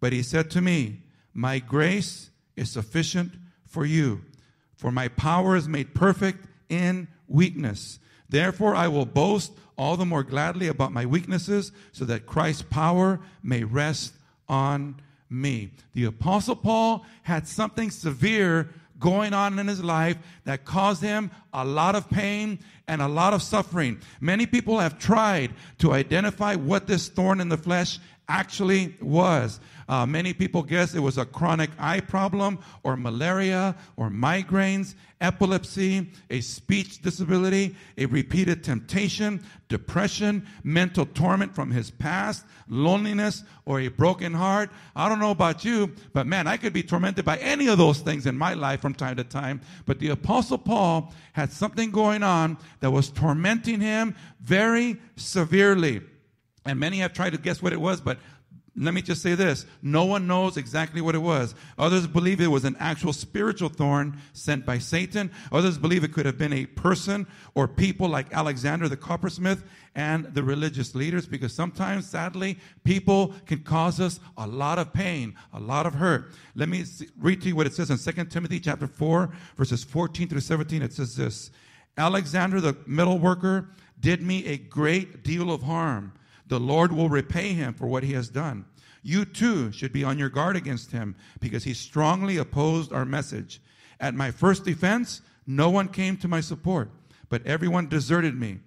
But 0.00 0.12
he 0.12 0.22
said 0.22 0.50
to 0.50 0.60
me, 0.60 1.00
My 1.32 1.58
grace 1.58 2.30
is 2.56 2.70
sufficient 2.70 3.32
for 3.66 3.84
you, 3.84 4.22
for 4.76 4.92
my 4.92 5.08
power 5.08 5.56
is 5.56 5.68
made 5.68 5.94
perfect 5.94 6.46
in 6.68 7.08
weakness. 7.28 7.98
Therefore, 8.28 8.74
I 8.74 8.88
will 8.88 9.06
boast 9.06 9.52
all 9.76 9.96
the 9.96 10.04
more 10.04 10.24
gladly 10.24 10.66
about 10.66 10.92
my 10.92 11.06
weaknesses, 11.06 11.70
so 11.92 12.04
that 12.04 12.26
Christ's 12.26 12.62
power 12.62 13.20
may 13.42 13.62
rest 13.62 14.12
on 14.48 15.00
me. 15.30 15.70
The 15.94 16.04
apostle 16.04 16.56
Paul 16.56 17.06
had 17.22 17.46
something 17.46 17.90
severe 17.90 18.70
going 18.98 19.32
on 19.32 19.58
in 19.58 19.66
his 19.66 19.82
life 19.82 20.16
that 20.44 20.64
caused 20.64 21.02
him 21.02 21.30
a 21.52 21.64
lot 21.64 21.94
of 21.94 22.08
pain 22.10 22.58
and 22.86 23.02
a 23.02 23.08
lot 23.08 23.32
of 23.34 23.42
suffering. 23.42 24.00
Many 24.20 24.46
people 24.46 24.78
have 24.78 24.98
tried 24.98 25.52
to 25.78 25.92
identify 25.92 26.54
what 26.56 26.86
this 26.86 27.08
thorn 27.08 27.40
in 27.40 27.48
the 27.48 27.56
flesh 27.56 27.98
actually 28.28 28.94
was. 29.00 29.60
Uh, 29.88 30.04
many 30.04 30.34
people 30.34 30.62
guess 30.62 30.94
it 30.94 31.00
was 31.00 31.16
a 31.16 31.24
chronic 31.24 31.70
eye 31.78 32.00
problem 32.00 32.58
or 32.82 32.94
malaria 32.94 33.74
or 33.96 34.10
migraines, 34.10 34.94
epilepsy, 35.22 36.10
a 36.28 36.40
speech 36.42 37.00
disability, 37.00 37.74
a 37.96 38.04
repeated 38.04 38.62
temptation, 38.62 39.42
depression, 39.68 40.46
mental 40.62 41.06
torment 41.06 41.54
from 41.54 41.70
his 41.70 41.90
past, 41.90 42.44
loneliness, 42.68 43.44
or 43.64 43.80
a 43.80 43.88
broken 43.88 44.34
heart. 44.34 44.70
I 44.94 45.08
don't 45.08 45.20
know 45.20 45.30
about 45.30 45.64
you, 45.64 45.94
but 46.12 46.26
man, 46.26 46.46
I 46.46 46.58
could 46.58 46.74
be 46.74 46.82
tormented 46.82 47.24
by 47.24 47.38
any 47.38 47.68
of 47.68 47.78
those 47.78 48.00
things 48.00 48.26
in 48.26 48.36
my 48.36 48.52
life 48.52 48.82
from 48.82 48.92
time 48.92 49.16
to 49.16 49.24
time. 49.24 49.62
But 49.86 50.00
the 50.00 50.10
Apostle 50.10 50.58
Paul 50.58 51.14
had 51.32 51.50
something 51.50 51.90
going 51.90 52.22
on 52.22 52.58
that 52.80 52.90
was 52.90 53.08
tormenting 53.08 53.80
him 53.80 54.14
very 54.42 54.98
severely. 55.16 56.02
And 56.68 56.78
many 56.78 56.98
have 56.98 57.14
tried 57.14 57.30
to 57.30 57.38
guess 57.38 57.62
what 57.62 57.72
it 57.72 57.80
was, 57.80 57.98
but 57.98 58.18
let 58.76 58.92
me 58.92 59.00
just 59.00 59.22
say 59.22 59.34
this. 59.34 59.64
No 59.80 60.04
one 60.04 60.26
knows 60.26 60.58
exactly 60.58 61.00
what 61.00 61.14
it 61.14 61.22
was. 61.22 61.54
Others 61.78 62.08
believe 62.08 62.42
it 62.42 62.48
was 62.48 62.66
an 62.66 62.76
actual 62.78 63.14
spiritual 63.14 63.70
thorn 63.70 64.18
sent 64.34 64.66
by 64.66 64.76
Satan. 64.76 65.30
Others 65.50 65.78
believe 65.78 66.04
it 66.04 66.12
could 66.12 66.26
have 66.26 66.36
been 66.36 66.52
a 66.52 66.66
person 66.66 67.26
or 67.54 67.66
people 67.66 68.06
like 68.06 68.32
Alexander 68.34 68.86
the 68.86 68.98
coppersmith 68.98 69.64
and 69.94 70.26
the 70.26 70.42
religious 70.42 70.94
leaders 70.94 71.26
because 71.26 71.54
sometimes, 71.54 72.06
sadly, 72.06 72.58
people 72.84 73.34
can 73.46 73.60
cause 73.60 73.98
us 73.98 74.20
a 74.36 74.46
lot 74.46 74.78
of 74.78 74.92
pain, 74.92 75.34
a 75.54 75.58
lot 75.58 75.86
of 75.86 75.94
hurt. 75.94 76.32
Let 76.54 76.68
me 76.68 76.84
read 77.18 77.40
to 77.42 77.48
you 77.48 77.56
what 77.56 77.66
it 77.66 77.72
says 77.72 77.90
in 77.90 77.96
2 77.96 78.24
Timothy 78.26 78.60
chapter 78.60 78.86
4, 78.86 79.30
verses 79.56 79.84
14 79.84 80.28
through 80.28 80.40
17. 80.40 80.82
It 80.82 80.92
says 80.92 81.16
this. 81.16 81.50
Alexander 81.96 82.60
the 82.60 82.76
metal 82.86 83.18
worker 83.18 83.70
did 83.98 84.22
me 84.22 84.44
a 84.46 84.58
great 84.58 85.24
deal 85.24 85.50
of 85.50 85.62
harm. 85.62 86.12
The 86.48 86.60
Lord 86.60 86.92
will 86.92 87.08
repay 87.08 87.52
him 87.52 87.74
for 87.74 87.86
what 87.86 88.02
he 88.02 88.14
has 88.14 88.28
done. 88.28 88.64
You 89.02 89.24
too 89.24 89.70
should 89.72 89.92
be 89.92 90.04
on 90.04 90.18
your 90.18 90.28
guard 90.28 90.56
against 90.56 90.92
him 90.92 91.14
because 91.40 91.64
he 91.64 91.74
strongly 91.74 92.36
opposed 92.36 92.92
our 92.92 93.04
message. 93.04 93.60
At 94.00 94.14
my 94.14 94.30
first 94.30 94.64
defense, 94.64 95.22
no 95.46 95.70
one 95.70 95.88
came 95.88 96.16
to 96.18 96.28
my 96.28 96.40
support, 96.40 96.90
but 97.28 97.46
everyone 97.46 97.88
deserted 97.88 98.38
me. 98.38 98.60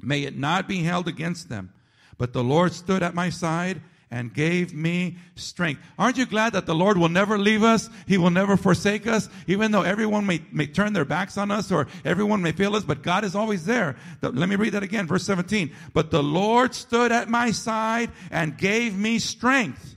May 0.00 0.22
it 0.22 0.36
not 0.36 0.68
be 0.68 0.82
held 0.82 1.08
against 1.08 1.48
them. 1.48 1.72
But 2.18 2.32
the 2.32 2.44
Lord 2.44 2.72
stood 2.72 3.02
at 3.02 3.14
my 3.14 3.30
side 3.30 3.82
and 4.10 4.32
gave 4.32 4.72
me 4.72 5.16
strength. 5.34 5.80
Aren't 5.98 6.16
you 6.16 6.26
glad 6.26 6.52
that 6.52 6.66
the 6.66 6.74
Lord 6.74 6.96
will 6.96 7.08
never 7.08 7.38
leave 7.38 7.62
us? 7.62 7.90
He 8.06 8.18
will 8.18 8.30
never 8.30 8.56
forsake 8.56 9.06
us, 9.06 9.28
even 9.46 9.72
though 9.72 9.82
everyone 9.82 10.26
may, 10.26 10.42
may 10.52 10.66
turn 10.66 10.92
their 10.92 11.04
backs 11.04 11.36
on 11.36 11.50
us 11.50 11.72
or 11.72 11.88
everyone 12.04 12.40
may 12.40 12.52
fail 12.52 12.76
us, 12.76 12.84
but 12.84 13.02
God 13.02 13.24
is 13.24 13.34
always 13.34 13.64
there. 13.64 13.96
The, 14.20 14.30
let 14.30 14.48
me 14.48 14.56
read 14.56 14.74
that 14.74 14.84
again, 14.84 15.06
verse 15.06 15.24
17. 15.24 15.72
But 15.92 16.10
the 16.10 16.22
Lord 16.22 16.74
stood 16.74 17.10
at 17.10 17.28
my 17.28 17.50
side 17.50 18.10
and 18.30 18.56
gave 18.56 18.96
me 18.96 19.18
strength 19.18 19.96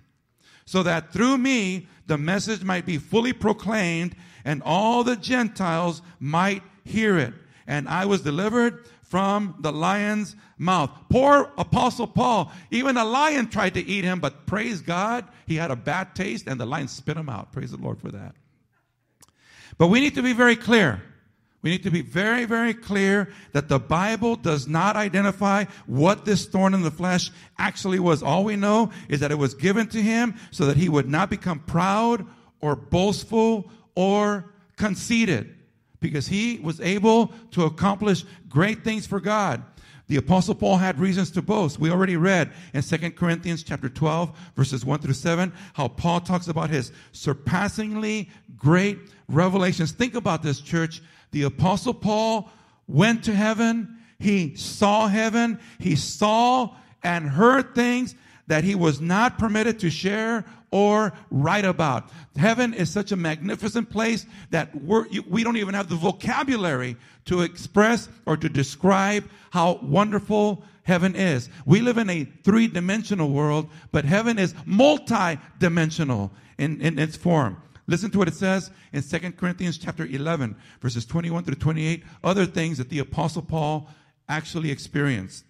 so 0.66 0.84
that 0.84 1.14
through 1.14 1.38
me 1.38 1.88
the 2.08 2.18
message 2.18 2.64
might 2.64 2.86
be 2.86 2.98
fully 2.98 3.34
proclaimed 3.34 4.16
and 4.44 4.64
all 4.64 5.04
the 5.04 5.16
Gentiles 5.16 6.02
might 6.20 6.64
hear 6.84 7.18
it. 7.18 7.34
And 7.68 7.88
I 7.88 8.06
was 8.06 8.22
delivered 8.22 8.86
from 9.10 9.56
the 9.60 9.72
lion's 9.72 10.36
mouth. 10.58 10.92
Poor 11.10 11.52
Apostle 11.58 12.08
Paul, 12.08 12.52
even 12.70 12.96
a 12.96 13.04
lion 13.04 13.50
tried 13.50 13.74
to 13.74 13.86
eat 13.86 14.04
him, 14.04 14.20
but 14.20 14.46
praise 14.46 14.82
God, 14.82 15.26
he 15.48 15.56
had 15.56 15.72
a 15.72 15.76
bad 15.76 16.16
taste 16.16 16.48
and 16.48 16.60
the 16.60 16.66
lion 16.66 16.88
spit 16.88 17.18
him 17.18 17.28
out. 17.28 17.52
Praise 17.52 17.72
the 17.72 17.78
Lord 17.78 18.00
for 18.00 18.12
that. 18.12 18.36
But 19.78 19.88
we 19.88 20.00
need 20.00 20.16
to 20.16 20.22
be 20.22 20.34
very 20.34 20.56
clear. 20.56 21.02
We 21.62 21.72
need 21.72 21.84
to 21.84 21.92
be 21.92 22.02
very, 22.02 22.46
very 22.46 22.74
clear 22.74 23.34
that 23.52 23.68
the 23.68 23.80
Bible 23.80 24.36
does 24.36 24.68
not 24.68 24.96
identify 24.96 25.66
what 25.88 26.24
this 26.24 26.46
thorn 26.46 26.74
in 26.74 26.84
the 26.84 26.92
flesh 26.92 27.32
actually 27.58 28.00
was. 28.00 28.24
All 28.24 28.44
we 28.44 28.56
know 28.56 28.92
is 29.10 29.20
that 29.22 29.32
it 29.32 29.38
was 29.38 29.56
given 29.56 29.88
to 29.88 30.02
him 30.02 30.36
so 30.52 30.68
that 30.68 30.78
he 30.78 30.88
would 30.88 31.10
not 31.10 31.30
become 31.30 31.60
proud 31.60 32.26
or 32.62 32.76
boastful 32.76 33.70
or 33.96 34.54
conceited 34.78 35.56
because 36.00 36.28
he 36.28 36.60
was 36.60 36.80
able 36.82 37.28
to 37.52 37.66
accomplish 37.66 38.26
great 38.48 38.84
things 38.84 39.06
for 39.06 39.20
God. 39.20 39.64
The 40.08 40.18
apostle 40.18 40.56
Paul 40.56 40.78
had 40.78 41.00
reasons 41.00 41.30
to 41.32 41.42
boast. 41.42 41.80
We 41.80 41.92
already 41.92 42.18
read 42.18 42.52
in 42.74 42.82
2 42.82 43.12
Corinthians 43.12 43.62
chapter 43.62 43.90
12 43.90 44.36
verses 44.56 44.84
1 44.84 45.00
through 45.02 45.14
7 45.14 45.54
how 45.74 45.88
Paul 45.88 46.20
talks 46.20 46.48
about 46.48 46.72
his 46.72 46.92
surpassingly 47.12 48.30
great 48.58 48.98
revelations. 49.28 49.92
Think 49.92 50.16
about 50.16 50.42
this 50.42 50.62
church. 50.62 51.04
The 51.32 51.44
apostle 51.44 51.94
Paul 51.94 52.50
went 52.88 53.24
to 53.26 53.36
heaven. 53.36 54.00
He 54.18 54.56
saw 54.56 55.08
heaven. 55.08 55.60
He 55.78 55.96
saw 55.96 56.74
and 57.04 57.30
heard 57.30 57.76
things 57.76 58.16
that 58.48 58.64
he 58.64 58.74
was 58.74 59.00
not 59.00 59.38
permitted 59.38 59.80
to 59.80 59.92
share 59.92 60.44
or 60.72 61.14
write 61.32 61.66
about. 61.66 62.10
Heaven 62.36 62.74
is 62.74 62.90
such 62.90 63.12
a 63.12 63.16
magnificent 63.16 63.90
place 63.90 64.26
that 64.52 64.74
we're, 64.82 65.06
we 65.28 65.44
don't 65.44 65.58
even 65.58 65.74
have 65.74 65.90
the 65.90 65.96
vocabulary 65.96 66.96
to 67.26 67.42
express 67.42 68.10
or 68.26 68.38
to 68.38 68.50
describe 68.50 69.30
how 69.52 69.80
wonderful 69.82 70.64
heaven 70.84 71.16
is. 71.16 71.50
We 71.66 71.82
live 71.82 71.98
in 71.98 72.10
a 72.10 72.26
three 72.44 72.68
dimensional 72.68 73.30
world, 73.30 73.70
but 73.92 74.06
heaven 74.06 74.40
is 74.40 74.54
multi 74.66 75.40
dimensional 75.60 76.32
in, 76.58 76.82
in 76.82 77.00
its 77.00 77.16
form. 77.16 77.62
Listen 77.88 78.12
to 78.12 78.20
what 78.20 78.28
it 78.28 78.36
says 78.36 78.70
in 78.94 79.02
2 79.02 79.32
Corinthians 79.32 79.78
chapter 79.78 80.06
11, 80.06 80.56
verses 80.80 81.06
21 81.06 81.44
through 81.44 81.56
28, 81.56 82.04
other 82.24 82.46
things 82.46 82.78
that 82.78 82.90
the 82.90 83.00
apostle 83.00 83.42
Paul 83.42 83.90
actually 84.28 84.70
experienced. 84.70 85.44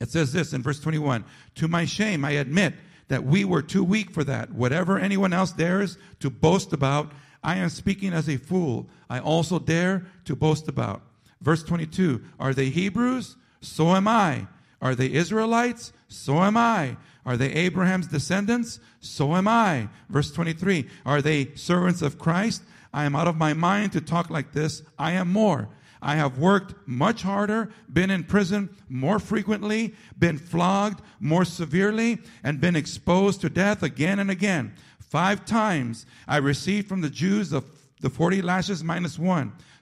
It 0.00 0.10
says 0.10 0.32
this 0.32 0.52
in 0.52 0.62
verse 0.62 0.80
21, 0.80 1.24
to 1.56 1.68
my 1.68 1.84
shame, 1.84 2.24
I 2.24 2.32
admit 2.32 2.74
that 3.10 3.24
we 3.24 3.44
were 3.44 3.60
too 3.60 3.82
weak 3.82 4.12
for 4.12 4.22
that. 4.22 4.52
Whatever 4.52 4.96
anyone 4.96 5.32
else 5.32 5.50
dares 5.50 5.98
to 6.20 6.30
boast 6.30 6.72
about, 6.72 7.10
I 7.42 7.56
am 7.56 7.68
speaking 7.68 8.12
as 8.12 8.28
a 8.28 8.36
fool. 8.36 8.88
I 9.10 9.18
also 9.18 9.58
dare 9.58 10.06
to 10.26 10.36
boast 10.36 10.68
about. 10.68 11.02
Verse 11.40 11.64
22 11.64 12.22
Are 12.38 12.54
they 12.54 12.70
Hebrews? 12.70 13.36
So 13.60 13.88
am 13.88 14.06
I. 14.06 14.46
Are 14.80 14.94
they 14.94 15.12
Israelites? 15.12 15.92
So 16.08 16.38
am 16.38 16.56
I. 16.56 16.96
Are 17.26 17.36
they 17.36 17.52
Abraham's 17.52 18.06
descendants? 18.06 18.78
So 19.00 19.34
am 19.34 19.48
I. 19.48 19.88
Verse 20.08 20.30
23 20.30 20.86
Are 21.04 21.20
they 21.20 21.52
servants 21.56 22.02
of 22.02 22.16
Christ? 22.16 22.62
I 22.92 23.04
am 23.04 23.16
out 23.16 23.28
of 23.28 23.36
my 23.36 23.54
mind 23.54 23.90
to 23.92 24.00
talk 24.00 24.30
like 24.30 24.52
this. 24.52 24.82
I 24.98 25.12
am 25.12 25.32
more. 25.32 25.68
I 26.02 26.16
have 26.16 26.38
worked 26.38 26.74
much 26.86 27.22
harder, 27.22 27.70
been 27.92 28.10
in 28.10 28.24
prison 28.24 28.70
more 28.88 29.18
frequently, 29.18 29.94
been 30.18 30.38
flogged 30.38 31.02
more 31.20 31.44
severely, 31.44 32.18
and 32.42 32.60
been 32.60 32.76
exposed 32.76 33.40
to 33.42 33.50
death 33.50 33.82
again 33.82 34.18
and 34.18 34.30
again. 34.30 34.74
Five 34.98 35.44
times 35.44 36.06
I 36.26 36.38
received 36.38 36.88
from 36.88 37.00
the 37.00 37.10
Jews 37.10 37.50
the, 37.50 37.62
the 38.00 38.10
40 38.10 38.42
lashes 38.42 38.82
minus 38.82 39.18
one. 39.18 39.52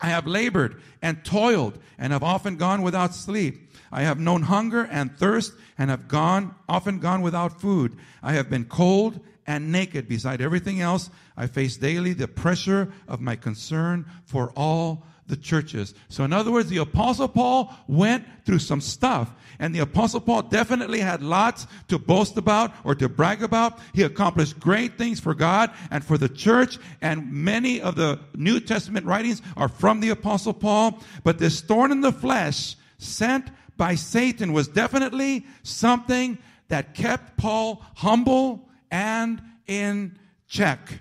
I 0.00 0.08
have 0.08 0.26
labored 0.26 0.80
and 1.02 1.24
toiled 1.24 1.78
and 1.98 2.12
have 2.12 2.22
often 2.22 2.56
gone 2.56 2.82
without 2.82 3.14
sleep. 3.14 3.70
I 3.92 4.02
have 4.02 4.18
known 4.18 4.42
hunger 4.42 4.84
and 4.90 5.16
thirst 5.16 5.52
and 5.76 5.90
have 5.90 6.08
gone, 6.08 6.54
often 6.68 7.00
gone 7.00 7.22
without 7.22 7.60
food. 7.60 7.96
I 8.22 8.32
have 8.32 8.48
been 8.48 8.64
cold 8.64 9.20
and 9.46 9.72
naked. 9.72 10.08
Beside 10.08 10.40
everything 10.40 10.80
else, 10.80 11.10
I 11.36 11.46
face 11.46 11.76
daily 11.76 12.12
the 12.12 12.28
pressure 12.28 12.92
of 13.08 13.20
my 13.20 13.36
concern 13.36 14.06
for 14.24 14.52
all 14.56 15.04
the 15.30 15.36
churches. 15.36 15.94
So 16.08 16.24
in 16.24 16.32
other 16.32 16.50
words, 16.50 16.68
the 16.68 16.78
apostle 16.78 17.28
Paul 17.28 17.74
went 17.86 18.26
through 18.44 18.58
some 18.58 18.80
stuff. 18.80 19.32
And 19.58 19.74
the 19.74 19.80
apostle 19.80 20.20
Paul 20.20 20.42
definitely 20.42 21.00
had 21.00 21.22
lots 21.22 21.66
to 21.88 21.98
boast 21.98 22.36
about 22.36 22.72
or 22.84 22.94
to 22.96 23.08
brag 23.08 23.42
about. 23.42 23.78
He 23.94 24.02
accomplished 24.02 24.58
great 24.58 24.98
things 24.98 25.20
for 25.20 25.34
God 25.34 25.70
and 25.90 26.04
for 26.04 26.18
the 26.18 26.28
church. 26.28 26.78
And 27.00 27.30
many 27.30 27.80
of 27.80 27.94
the 27.94 28.20
New 28.34 28.60
Testament 28.60 29.06
writings 29.06 29.42
are 29.56 29.68
from 29.68 30.00
the 30.00 30.10
apostle 30.10 30.54
Paul. 30.54 31.00
But 31.24 31.38
this 31.38 31.60
thorn 31.60 31.92
in 31.92 32.00
the 32.00 32.12
flesh 32.12 32.76
sent 32.98 33.50
by 33.76 33.94
Satan 33.94 34.52
was 34.52 34.68
definitely 34.68 35.46
something 35.62 36.38
that 36.68 36.94
kept 36.94 37.36
Paul 37.36 37.82
humble 37.96 38.68
and 38.90 39.42
in 39.66 40.18
check. 40.48 41.00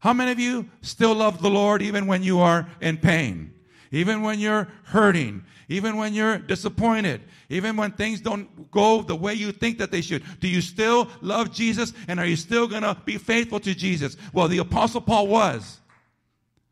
How 0.00 0.12
many 0.14 0.32
of 0.32 0.38
you 0.38 0.68
still 0.82 1.14
love 1.14 1.40
the 1.40 1.50
Lord 1.50 1.82
even 1.82 2.06
when 2.06 2.22
you 2.22 2.40
are 2.40 2.68
in 2.80 2.96
pain? 2.96 3.54
Even 3.92 4.22
when 4.22 4.38
you're 4.38 4.68
hurting? 4.84 5.44
Even 5.68 5.96
when 5.96 6.14
you're 6.14 6.38
disappointed? 6.38 7.22
Even 7.48 7.76
when 7.76 7.92
things 7.92 8.20
don't 8.20 8.70
go 8.70 9.02
the 9.02 9.14
way 9.14 9.34
you 9.34 9.52
think 9.52 9.78
that 9.78 9.90
they 9.90 10.00
should? 10.00 10.22
Do 10.40 10.48
you 10.48 10.60
still 10.60 11.08
love 11.20 11.52
Jesus 11.52 11.92
and 12.08 12.18
are 12.18 12.26
you 12.26 12.36
still 12.36 12.66
gonna 12.66 13.00
be 13.04 13.18
faithful 13.18 13.60
to 13.60 13.74
Jesus? 13.74 14.16
Well, 14.32 14.48
the 14.48 14.58
apostle 14.58 15.00
Paul 15.00 15.26
was. 15.26 15.79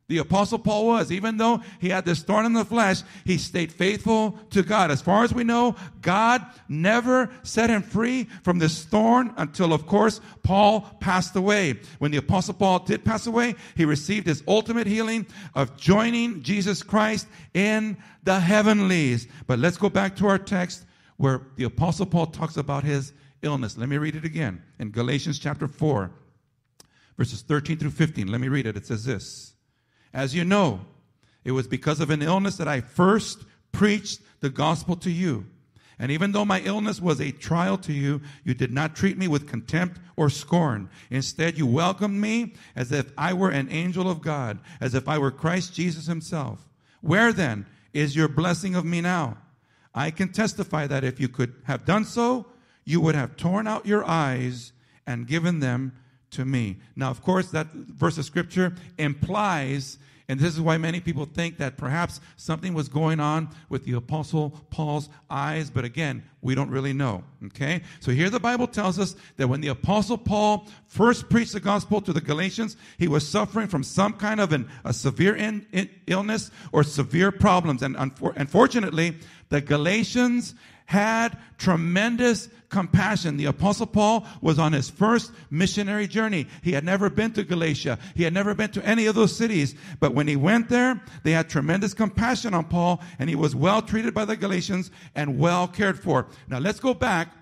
The 0.09 0.19
apostle 0.19 0.59
Paul 0.59 0.87
was, 0.87 1.13
even 1.13 1.37
though 1.37 1.61
he 1.81 1.91
had 1.91 2.07
this 2.07 2.23
thorn 2.23 2.47
in 2.47 2.55
the 2.55 2.65
flesh, 2.65 3.03
he 3.27 3.37
stayed 3.37 3.71
faithful 3.71 4.39
to 4.51 4.63
God. 4.63 4.91
As 4.91 5.03
far 5.03 5.23
as 5.23 5.35
we 5.35 5.45
know, 5.45 5.77
God 6.01 6.47
never 6.67 7.31
set 7.43 7.69
him 7.69 7.83
free 7.83 8.25
from 8.43 8.59
this 8.59 8.85
thorn 8.85 9.35
until, 9.37 9.75
of 9.75 9.87
course, 9.87 10.23
Paul 10.43 10.81
passed 11.01 11.37
away. 11.37 11.75
When 11.99 12.11
the 12.11 12.17
apostle 12.17 12.55
Paul 12.55 12.79
did 12.79 13.05
pass 13.05 13.27
away, 13.27 13.55
he 13.77 13.85
received 13.85 14.27
his 14.27 14.43
ultimate 14.49 14.87
healing 14.87 15.27
of 15.55 15.77
joining 15.77 16.43
Jesus 16.43 16.83
Christ 16.83 17.27
in 17.53 17.99
the 18.23 18.41
heavenlies. 18.41 19.29
But 19.47 19.59
let's 19.59 19.77
go 19.77 19.91
back 19.91 20.17
to 20.17 20.27
our 20.27 20.39
text 20.39 20.87
where 21.19 21.43
the 21.57 21.65
apostle 21.65 22.07
Paul 22.07 22.29
talks 22.29 22.57
about 22.57 22.83
his 22.83 23.13
illness. 23.43 23.77
Let 23.77 23.91
me 23.91 23.99
read 23.99 24.17
it 24.17 24.25
again 24.25 24.63
in 24.79 24.91
Galatians 24.91 25.39
chapter 25.39 25.69
4, 25.69 26.11
verses 27.19 27.43
13 27.43 27.77
through 27.77 27.91
15. 27.91 28.29
Let 28.29 28.41
me 28.41 28.49
read 28.49 28.67
it. 28.67 28.75
It 28.75 28.87
says 28.87 29.05
this. 29.05 29.53
As 30.13 30.35
you 30.35 30.45
know, 30.45 30.81
it 31.45 31.53
was 31.53 31.67
because 31.67 32.01
of 32.01 32.11
an 32.11 32.23
illness 32.23 32.57
that 32.57 32.69
I 32.69 32.81
first 32.81 33.45
preached 33.73 34.21
the 34.41 34.51
gospel 34.51 34.97
to 34.97 35.11
you. 35.11 35.47
And 35.99 36.13
even 36.13 36.31
though 36.31 36.45
my 36.45 36.61
illness 36.61 37.01
was 37.01 37.21
a 37.21 37.33
trial 37.33 37.77
to 37.79 37.93
you, 37.93 38.21
you 38.45 38.55
did 38.55 38.71
not 38.71 38.95
treat 38.95 39.19
me 39.19 39.27
with 39.27 39.49
contempt 39.49 39.99
or 40.17 40.31
scorn. 40.31 40.89
Instead, 41.11 41.59
you 41.59 41.67
welcomed 41.67 42.21
me 42.21 42.55
as 42.77 42.93
if 42.93 43.13
I 43.19 43.33
were 43.33 43.51
an 43.51 43.69
angel 43.71 44.09
of 44.09 44.21
God, 44.21 44.61
as 44.81 44.95
if 44.95 45.09
I 45.09 45.19
were 45.19 45.33
Christ 45.33 45.75
Jesus 45.75 46.07
himself. 46.07 46.69
Where 47.01 47.33
then 47.33 47.67
is 47.93 48.15
your 48.15 48.29
blessing 48.29 48.77
of 48.77 48.85
me 48.85 49.01
now? 49.01 49.39
I 49.95 50.13
can 50.13 50.29
testify 50.29 50.87
that 50.87 51.03
if 51.03 51.19
you 51.19 51.29
could 51.29 51.55
have 51.65 51.85
done 51.85 52.05
so, 52.05 52.47
you 52.85 53.01
would 53.01 53.17
have 53.17 53.37
torn 53.37 53.67
out 53.67 53.87
your 53.87 54.05
eyes 54.05 54.73
and 55.07 55.27
given 55.27 55.59
them 55.59 55.93
to 56.31 56.45
me. 56.45 56.79
Now, 56.97 57.11
of 57.11 57.23
course, 57.23 57.51
that 57.51 57.69
verse 57.73 58.19
of 58.19 58.25
scripture 58.25 58.75
implies, 58.99 59.99
and 60.29 60.39
this 60.39 60.53
is 60.55 60.61
why 60.61 60.77
many 60.77 61.01
people 61.01 61.25
think 61.25 61.59
that 61.59 61.77
perhaps 61.77 62.21
something 62.37 62.75
was 62.75 62.89
going 62.89 63.19
on 63.19 63.49
with 63.69 63.85
the 63.85 63.95
apostle 63.95 64.51
Paul's 64.71 65.09
eyes, 65.31 65.71
but 65.71 65.85
again, 65.85 66.23
we 66.43 66.55
don't 66.55 66.71
really 66.71 66.93
know. 66.93 67.25
Okay? 67.47 67.83
So 68.01 68.13
here 68.13 68.31
the 68.31 68.39
Bible 68.39 68.67
tells 68.67 68.99
us 68.99 69.17
that 69.39 69.49
when 69.49 69.61
the 69.61 69.69
apostle 69.69 70.19
Paul 70.19 70.67
first 70.87 71.31
preached 71.31 71.53
the 71.53 71.61
gospel 71.61 72.01
to 72.03 72.13
the 72.13 72.21
Galatians, 72.21 72.77
he 72.99 73.09
was 73.09 73.27
suffering 73.27 73.69
from 73.69 73.83
some 73.83 74.13
kind 74.13 74.39
of 74.39 74.53
an, 74.53 74.69
a 74.85 74.93
severe 74.93 75.35
in, 75.35 75.67
in 75.73 75.89
illness 76.07 76.51
or 76.73 76.85
severe 76.85 77.33
problems. 77.33 77.83
And 77.83 77.97
unfor- 77.97 78.37
unfortunately, 78.37 79.17
the 79.49 79.61
Galatians 79.61 80.55
had 80.89 81.37
tremendous 81.59 82.49
compassion. 82.71 83.37
The 83.37 83.45
apostle 83.45 83.85
Paul 83.85 84.27
was 84.41 84.59
on 84.59 84.73
his 84.73 84.89
first 84.89 85.33
missionary 85.51 86.07
journey. 86.07 86.47
He 86.63 86.73
had 86.73 86.83
never 86.83 87.11
been 87.11 87.31
to 87.35 87.45
Galatia. 87.45 87.99
He 88.15 88.23
had 88.23 88.33
never 88.33 88.55
been 88.55 88.71
to 88.71 88.87
any 88.87 89.05
of 89.05 89.15
those 89.15 89.37
cities. 89.37 89.75
But 90.01 90.15
when 90.15 90.27
he 90.27 90.37
went 90.37 90.71
there, 90.71 90.99
they 91.25 91.33
had 91.33 91.51
tremendous 91.51 91.93
compassion 91.93 92.55
on 92.55 92.65
Paul 92.65 93.03
and 93.19 93.29
he 93.29 93.37
was 93.37 93.55
well 93.55 93.83
treated 93.83 94.15
by 94.15 94.25
the 94.25 94.35
Galatians 94.35 94.91
and 95.15 95.39
well 95.39 95.69
cared 95.69 95.99
for. 95.99 96.27
Now 96.49 96.59
let's 96.59 96.81
go 96.81 96.95
back 96.95 97.35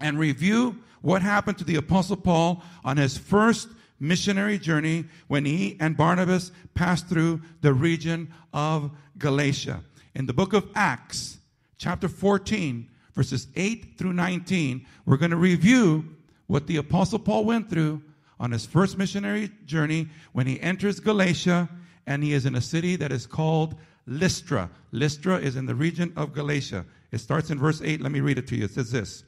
and 0.00 0.18
review 0.18 0.76
what 1.02 1.22
happened 1.22 1.58
to 1.58 1.64
the 1.64 1.76
apostle 1.76 2.16
Paul 2.16 2.64
on 2.84 2.96
his 2.96 3.16
first 3.16 3.68
missionary 4.00 4.58
journey 4.58 5.04
when 5.28 5.44
he 5.44 5.76
and 5.78 5.96
Barnabas 5.96 6.50
passed 6.74 7.06
through 7.06 7.42
the 7.60 7.74
region 7.74 8.34
of 8.52 8.90
Galatia. 9.18 9.84
In 10.16 10.26
the 10.26 10.32
book 10.32 10.52
of 10.52 10.68
Acts, 10.74 11.38
chapter 11.82 12.06
14, 12.06 12.88
verses 13.12 13.48
8 13.56 13.98
through 13.98 14.12
19, 14.12 14.86
we're 15.04 15.16
going 15.16 15.32
to 15.32 15.36
review 15.36 16.04
what 16.46 16.68
the 16.68 16.76
Apostle 16.76 17.18
Paul 17.18 17.44
went 17.44 17.68
through 17.68 18.00
on 18.38 18.52
his 18.52 18.64
first 18.64 18.96
missionary 18.96 19.50
journey 19.66 20.08
when 20.32 20.46
he 20.46 20.60
enters 20.60 21.00
Galatia 21.00 21.68
and 22.06 22.22
he 22.22 22.34
is 22.34 22.46
in 22.46 22.54
a 22.54 22.60
city 22.60 22.94
that 22.96 23.10
is 23.10 23.26
called 23.26 23.74
Lystra. 24.06 24.70
Lystra 24.92 25.38
is 25.38 25.56
in 25.56 25.66
the 25.66 25.74
region 25.74 26.12
of 26.16 26.32
Galatia. 26.32 26.86
It 27.10 27.18
starts 27.18 27.50
in 27.50 27.58
verse 27.58 27.82
8. 27.82 28.00
Let 28.00 28.12
me 28.12 28.20
read 28.20 28.38
it 28.38 28.46
to 28.48 28.56
you. 28.56 28.66
It 28.66 28.70
says 28.70 28.92
this 28.92 29.24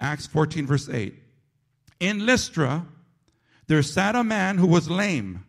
Acts 0.00 0.28
14, 0.28 0.64
verse 0.64 0.88
8. 0.88 1.12
In 1.98 2.24
Lystra, 2.24 2.86
there 3.66 3.82
sat 3.82 4.14
a 4.14 4.22
man 4.22 4.58
who 4.58 4.68
was 4.68 4.88
lame. 4.88 5.44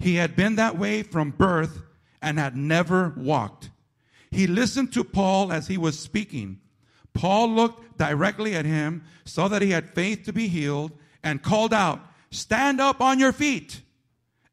He 0.00 0.16
had 0.16 0.34
been 0.34 0.56
that 0.56 0.76
way 0.76 1.04
from 1.04 1.30
birth 1.30 1.82
and 2.20 2.36
had 2.36 2.56
never 2.56 3.14
walked. 3.16 3.70
He 4.30 4.46
listened 4.46 4.92
to 4.92 5.04
Paul 5.04 5.52
as 5.52 5.66
he 5.66 5.76
was 5.76 5.98
speaking. 5.98 6.60
Paul 7.12 7.50
looked 7.50 7.98
directly 7.98 8.54
at 8.54 8.64
him, 8.64 9.02
saw 9.24 9.48
that 9.48 9.62
he 9.62 9.70
had 9.70 9.90
faith 9.90 10.24
to 10.24 10.32
be 10.32 10.48
healed, 10.48 10.92
and 11.22 11.42
called 11.42 11.74
out, 11.74 12.00
Stand 12.30 12.80
up 12.80 13.00
on 13.00 13.18
your 13.18 13.32
feet. 13.32 13.80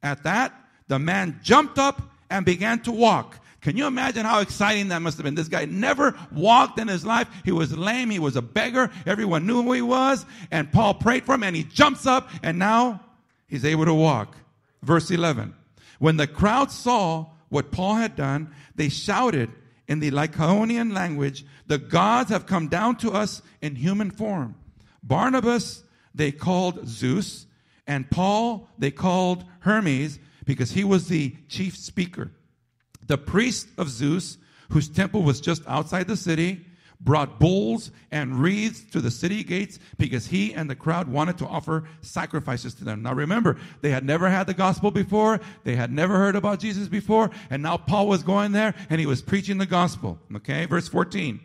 At 0.01 0.23
that, 0.23 0.53
the 0.87 0.97
man 0.97 1.39
jumped 1.43 1.77
up 1.77 2.01
and 2.29 2.45
began 2.45 2.79
to 2.81 2.91
walk. 2.91 3.39
Can 3.61 3.75
you 3.77 3.85
imagine 3.85 4.25
how 4.25 4.39
exciting 4.39 4.87
that 4.89 5.01
must 5.01 5.17
have 5.17 5.23
been? 5.23 5.35
This 5.35 5.47
guy 5.47 5.65
never 5.65 6.17
walked 6.31 6.79
in 6.79 6.87
his 6.87 7.05
life. 7.05 7.27
He 7.43 7.51
was 7.51 7.75
lame. 7.75 8.09
He 8.09 8.19
was 8.19 8.35
a 8.35 8.41
beggar. 8.41 8.91
Everyone 9.05 9.45
knew 9.45 9.61
who 9.61 9.73
he 9.73 9.81
was. 9.81 10.25
And 10.51 10.71
Paul 10.71 10.93
prayed 10.93 11.25
for 11.25 11.35
him 11.35 11.43
and 11.43 11.55
he 11.55 11.63
jumps 11.63 12.05
up 12.05 12.29
and 12.43 12.57
now 12.57 13.01
he's 13.47 13.65
able 13.65 13.85
to 13.85 13.93
walk. 13.93 14.35
Verse 14.83 15.11
11. 15.11 15.53
When 15.99 16.17
the 16.17 16.27
crowd 16.27 16.71
saw 16.71 17.27
what 17.49 17.71
Paul 17.71 17.95
had 17.95 18.15
done, 18.15 18.53
they 18.75 18.89
shouted, 18.89 19.51
in 19.87 19.99
the 19.99 20.11
Lycaonian 20.11 20.93
language, 20.93 21.45
the 21.67 21.77
gods 21.77 22.29
have 22.29 22.45
come 22.45 22.67
down 22.67 22.97
to 22.97 23.11
us 23.11 23.41
in 23.61 23.75
human 23.75 24.11
form. 24.11 24.55
Barnabas, 25.01 25.83
they 26.13 26.31
called 26.31 26.87
Zeus, 26.87 27.45
and 27.85 28.09
Paul, 28.11 28.69
they 28.77 28.91
called 28.91 29.45
Hermes 29.59 30.19
because 30.45 30.71
he 30.71 30.83
was 30.83 31.07
the 31.07 31.35
chief 31.47 31.77
speaker. 31.77 32.31
The 33.05 33.17
priest 33.17 33.69
of 33.77 33.89
Zeus, 33.89 34.37
whose 34.69 34.89
temple 34.89 35.23
was 35.23 35.39
just 35.39 35.63
outside 35.67 36.07
the 36.07 36.17
city, 36.17 36.65
brought 36.99 37.39
bulls 37.39 37.91
and 38.11 38.41
wreaths 38.41 38.83
to 38.91 39.01
the 39.01 39.11
city 39.11 39.43
gates 39.43 39.79
because 39.97 40.27
he 40.27 40.53
and 40.53 40.69
the 40.69 40.75
crowd 40.75 41.07
wanted 41.07 41.37
to 41.37 41.47
offer 41.47 41.87
sacrifices 42.01 42.73
to 42.75 42.83
them. 42.83 43.03
Now 43.03 43.13
remember, 43.13 43.57
they 43.81 43.91
had 43.91 44.05
never 44.05 44.29
had 44.29 44.47
the 44.47 44.53
gospel 44.53 44.91
before. 44.91 45.39
They 45.63 45.75
had 45.75 45.91
never 45.91 46.17
heard 46.17 46.35
about 46.35 46.59
Jesus 46.59 46.87
before. 46.87 47.29
And 47.49 47.61
now 47.61 47.77
Paul 47.77 48.07
was 48.07 48.23
going 48.23 48.51
there 48.51 48.73
and 48.89 48.99
he 48.99 49.05
was 49.05 49.21
preaching 49.21 49.57
the 49.57 49.65
gospel. 49.65 50.19
Okay. 50.35 50.65
Verse 50.65 50.87
14. 50.87 51.39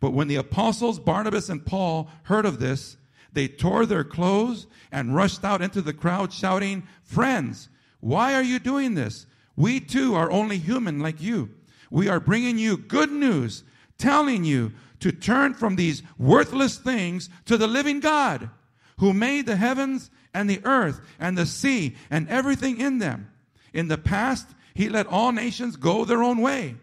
But 0.00 0.12
when 0.12 0.28
the 0.28 0.36
apostles 0.36 0.98
Barnabas 0.98 1.48
and 1.48 1.64
Paul 1.64 2.10
heard 2.24 2.46
of 2.46 2.58
this, 2.58 2.96
they 3.32 3.48
tore 3.48 3.84
their 3.84 4.04
clothes 4.04 4.66
and 4.92 5.14
rushed 5.14 5.44
out 5.44 5.60
into 5.60 5.82
the 5.82 5.92
crowd 5.92 6.32
shouting, 6.32 6.86
friends, 7.02 7.68
why 8.00 8.34
are 8.34 8.42
you 8.42 8.58
doing 8.58 8.94
this? 8.94 9.26
We 9.56 9.80
too 9.80 10.14
are 10.14 10.30
only 10.30 10.58
human 10.58 11.00
like 11.00 11.20
you. 11.20 11.50
We 11.90 12.08
are 12.08 12.20
bringing 12.20 12.58
you 12.58 12.76
good 12.76 13.10
news, 13.10 13.64
telling 13.98 14.44
you 14.44 14.72
to 15.04 15.12
turn 15.12 15.52
from 15.52 15.76
these 15.76 16.02
worthless 16.16 16.78
things 16.78 17.28
to 17.44 17.58
the 17.58 17.66
living 17.66 18.00
God 18.00 18.48
who 18.96 19.12
made 19.12 19.44
the 19.44 19.56
heavens 19.56 20.10
and 20.32 20.48
the 20.48 20.62
earth 20.64 20.98
and 21.20 21.36
the 21.36 21.44
sea 21.44 21.94
and 22.08 22.26
everything 22.30 22.80
in 22.80 23.00
them. 23.00 23.30
In 23.74 23.88
the 23.88 23.98
past, 23.98 24.48
he 24.72 24.88
let 24.88 25.06
all 25.06 25.30
nations 25.30 25.76
go 25.76 26.06
their 26.06 26.22
own 26.22 26.40
way. 26.40 26.76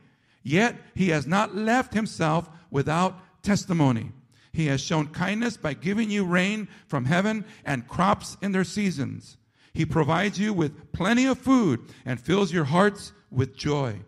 Yet 0.43 0.75
he 0.93 1.10
has 1.10 1.25
not 1.25 1.55
left 1.55 1.95
himself 1.95 2.47
without 2.69 3.19
testimony. 3.41 4.12
He 4.53 4.67
has 4.67 4.81
shown 4.81 5.07
kindness 5.07 5.57
by 5.57 5.73
giving 5.73 6.12
you 6.12 6.23
rain 6.23 6.67
from 6.86 7.05
heaven 7.05 7.43
and 7.65 7.88
crops 7.88 8.38
in 8.39 8.51
their 8.51 8.63
seasons. 8.63 9.38
He 9.73 9.84
provides 9.84 10.38
you 10.38 10.53
with 10.53 10.91
plenty 10.91 11.25
of 11.25 11.39
food 11.39 11.79
and 12.05 12.21
fills 12.21 12.53
your 12.53 12.65
hearts 12.65 13.13
with 13.31 13.57
joy. 13.57 14.01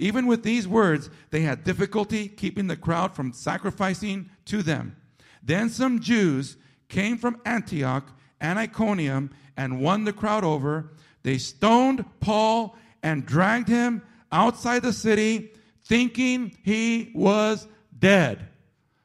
Even 0.00 0.26
with 0.26 0.42
these 0.42 0.66
words, 0.66 1.10
they 1.30 1.42
had 1.42 1.62
difficulty 1.62 2.26
keeping 2.26 2.68
the 2.68 2.76
crowd 2.76 3.14
from 3.14 3.34
sacrificing 3.34 4.30
to 4.46 4.62
them. 4.62 4.96
Then 5.42 5.68
some 5.68 6.00
Jews 6.00 6.56
came 6.88 7.18
from 7.18 7.40
Antioch 7.44 8.10
and 8.40 8.58
Iconium 8.58 9.30
and 9.58 9.82
won 9.82 10.04
the 10.04 10.14
crowd 10.14 10.42
over. 10.42 10.92
They 11.22 11.36
stoned 11.36 12.06
Paul 12.18 12.76
and 13.02 13.26
dragged 13.26 13.68
him 13.68 14.00
outside 14.32 14.82
the 14.82 14.94
city, 14.94 15.52
thinking 15.84 16.56
he 16.62 17.12
was 17.14 17.68
dead. 17.98 18.48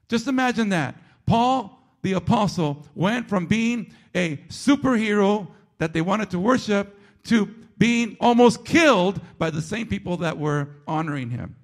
Just 0.07 0.27
imagine 0.27 0.69
that. 0.69 0.95
Paul, 1.25 1.77
the 2.03 2.13
apostle, 2.13 2.85
went 2.95 3.27
from 3.27 3.47
being 3.47 3.93
a 4.15 4.37
superhero 4.47 5.49
that 5.77 5.91
they 5.91 6.01
wanted 6.01 6.29
to 6.29 6.39
worship 6.39 6.97
to 7.25 7.53
being 7.77 8.17
almost 8.19 8.65
killed 8.65 9.19
by 9.37 9.49
the 9.49 9.61
same 9.61 9.87
people 9.87 10.17
that 10.17 10.37
were 10.37 10.69
honoring 10.87 11.29
him. 11.29 11.55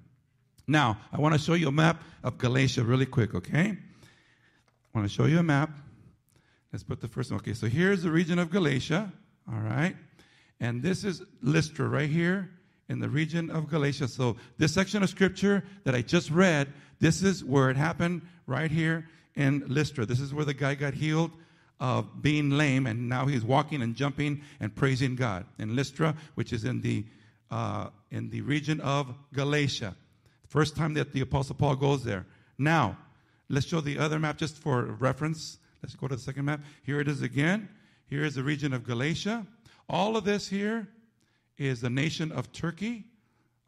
Now, 0.66 0.98
I 1.12 1.20
want 1.20 1.34
to 1.34 1.40
show 1.40 1.54
you 1.54 1.68
a 1.68 1.72
map 1.72 2.02
of 2.22 2.38
Galatia 2.38 2.84
really 2.84 3.06
quick, 3.06 3.34
okay? 3.34 3.76
I 4.94 4.98
want 4.98 5.08
to 5.08 5.14
show 5.14 5.26
you 5.26 5.38
a 5.38 5.42
map. 5.42 5.70
Let's 6.72 6.84
put 6.84 7.00
the 7.00 7.08
first 7.08 7.30
one. 7.30 7.40
Okay, 7.40 7.54
so 7.54 7.66
here's 7.66 8.02
the 8.02 8.10
region 8.10 8.38
of 8.38 8.50
Galatia, 8.50 9.12
all 9.50 9.60
right? 9.60 9.96
And 10.60 10.82
this 10.82 11.04
is 11.04 11.22
Lystra 11.42 11.88
right 11.88 12.08
here 12.08 12.50
in 12.88 13.00
the 13.00 13.08
region 13.08 13.50
of 13.50 13.68
Galatia. 13.68 14.08
So 14.08 14.36
this 14.58 14.72
section 14.72 15.02
of 15.02 15.10
scripture 15.10 15.64
that 15.84 15.94
I 15.94 16.02
just 16.02 16.30
read, 16.30 16.72
this 17.00 17.22
is 17.22 17.44
where 17.44 17.68
it 17.70 17.76
happened 17.76 18.22
right 18.46 18.70
here 18.70 19.08
in 19.34 19.64
Lystra. 19.66 20.06
This 20.06 20.20
is 20.20 20.32
where 20.32 20.44
the 20.44 20.54
guy 20.54 20.74
got 20.74 20.94
healed 20.94 21.32
of 21.82 22.22
being 22.22 22.50
lame, 22.50 22.86
and 22.86 23.08
now 23.08 23.26
he's 23.26 23.44
walking 23.44 23.82
and 23.82 23.96
jumping 23.96 24.40
and 24.60 24.72
praising 24.72 25.16
God 25.16 25.44
in 25.58 25.74
Lystra, 25.74 26.14
which 26.36 26.52
is 26.52 26.62
in 26.64 26.80
the 26.80 27.04
uh, 27.50 27.88
in 28.12 28.30
the 28.30 28.40
region 28.40 28.80
of 28.80 29.12
Galatia. 29.34 29.96
First 30.46 30.76
time 30.76 30.94
that 30.94 31.12
the 31.12 31.22
Apostle 31.22 31.56
Paul 31.56 31.74
goes 31.74 32.04
there. 32.04 32.24
Now, 32.56 32.96
let's 33.48 33.66
show 33.66 33.80
the 33.80 33.98
other 33.98 34.20
map 34.20 34.38
just 34.38 34.56
for 34.56 34.84
reference. 34.84 35.58
Let's 35.82 35.96
go 35.96 36.06
to 36.06 36.14
the 36.14 36.22
second 36.22 36.44
map. 36.44 36.60
Here 36.84 37.00
it 37.00 37.08
is 37.08 37.20
again. 37.20 37.68
Here 38.06 38.24
is 38.24 38.36
the 38.36 38.44
region 38.44 38.72
of 38.72 38.84
Galatia. 38.84 39.44
All 39.88 40.16
of 40.16 40.24
this 40.24 40.48
here 40.48 40.86
is 41.58 41.80
the 41.80 41.90
nation 41.90 42.30
of 42.30 42.52
Turkey, 42.52 43.06